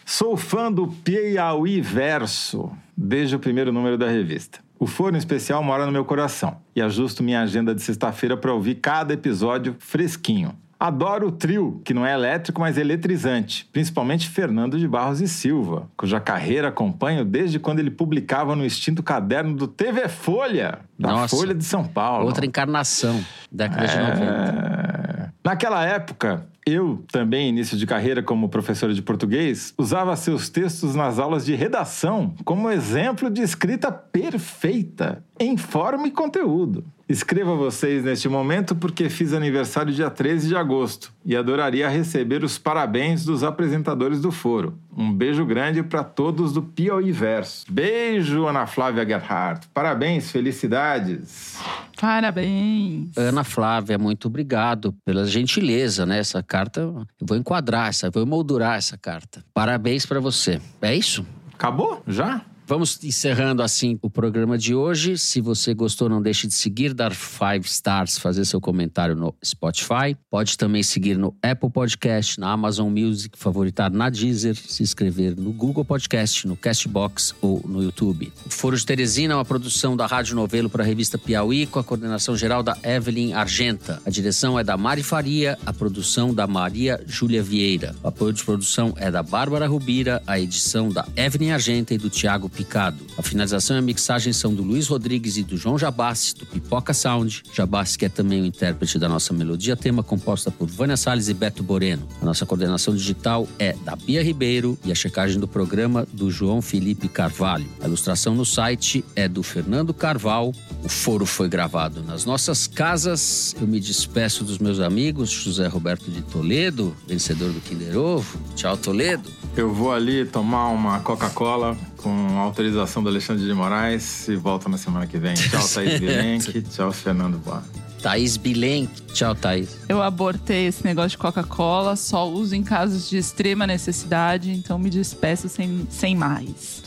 [0.04, 4.58] Sou fã do Piauí Verso desde o primeiro número da revista.
[4.78, 8.52] O Foro em especial mora no meu coração e ajusto minha agenda de sexta-feira para
[8.52, 10.56] ouvir cada episódio fresquinho.
[10.82, 15.88] Adoro o trio, que não é elétrico, mas eletrizante, principalmente Fernando de Barros e Silva,
[15.96, 21.36] cuja carreira acompanho desde quando ele publicava no extinto caderno do TV Folha, da Nossa.
[21.36, 22.26] Folha de São Paulo.
[22.26, 24.24] Outra encarnação, década de 90.
[24.24, 25.28] É.
[25.44, 31.18] Naquela época, eu, também início de carreira como professor de português, usava seus textos nas
[31.18, 36.84] aulas de redação como exemplo de escrita perfeita, em forma e conteúdo.
[37.08, 42.42] Escrevo a vocês neste momento porque fiz aniversário dia 13 de agosto e adoraria receber
[42.42, 44.78] os parabéns dos apresentadores do foro.
[44.96, 47.66] Um beijo grande para todos do Piauí Verso.
[47.70, 49.68] Beijo, Ana Flávia Gerhardt.
[49.74, 51.58] Parabéns, felicidades.
[52.00, 53.16] Parabéns.
[53.16, 56.18] Ana Flávia, muito obrigado pela gentileza, né?
[56.18, 59.44] Essa carta, eu vou enquadrar, essa, vou emoldurar essa carta.
[59.52, 60.60] Parabéns pra você.
[60.80, 61.26] É isso?
[61.52, 62.02] Acabou?
[62.06, 62.42] Já?
[62.72, 65.18] Vamos encerrando assim o programa de hoje.
[65.18, 70.16] Se você gostou, não deixe de seguir, dar five stars, fazer seu comentário no Spotify.
[70.30, 75.52] Pode também seguir no Apple Podcast, na Amazon Music, favoritar na Deezer, se inscrever no
[75.52, 78.32] Google Podcast, no Castbox ou no YouTube.
[78.46, 81.78] O Foro de Teresina é uma produção da Rádio Novelo para a revista Piauí, com
[81.78, 84.00] a coordenação geral da Evelyn Argenta.
[84.06, 87.94] A direção é da Mari Faria, a produção da Maria Júlia Vieira.
[88.02, 92.08] O apoio de produção é da Bárbara Rubira, a edição da Evelyn Argenta e do
[92.08, 93.04] Tiago Picado.
[93.18, 96.94] A finalização e a mixagem são do Luiz Rodrigues e do João Jabassi, do Pipoca
[96.94, 97.42] Sound.
[97.52, 101.34] Jabassi, que é também o intérprete da nossa melodia tema, composta por Vânia Salles e
[101.34, 102.06] Beto Boreno.
[102.20, 106.62] A nossa coordenação digital é da Bia Ribeiro e a checagem do programa do João
[106.62, 107.66] Felipe Carvalho.
[107.80, 110.52] A ilustração no site é do Fernando Carval.
[110.84, 113.56] O foro foi gravado nas nossas casas.
[113.60, 118.38] Eu me despeço dos meus amigos, José Roberto de Toledo, vencedor do Kinder Ovo.
[118.54, 119.28] Tchau, Toledo.
[119.56, 124.76] Eu vou ali tomar uma Coca-Cola com autorização do Alexandre de Moraes e volto na
[124.76, 125.34] semana que vem.
[125.34, 126.62] Tchau, Thaís Bilenque.
[126.62, 127.62] Tchau, Fernando Boa.
[128.02, 129.00] Thaís Bilenque.
[129.12, 129.76] Tchau, Thaís.
[129.88, 134.90] Eu abortei esse negócio de Coca-Cola, só uso em casos de extrema necessidade, então me
[134.90, 136.82] despeço sem, sem mais.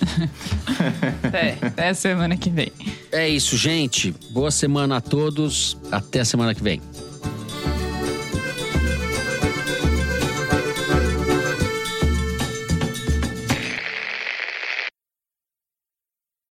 [1.24, 2.72] até, até a semana que vem.
[3.11, 4.13] É isso, gente.
[4.32, 5.78] Boa semana a todos.
[5.89, 6.82] Até a semana que vem.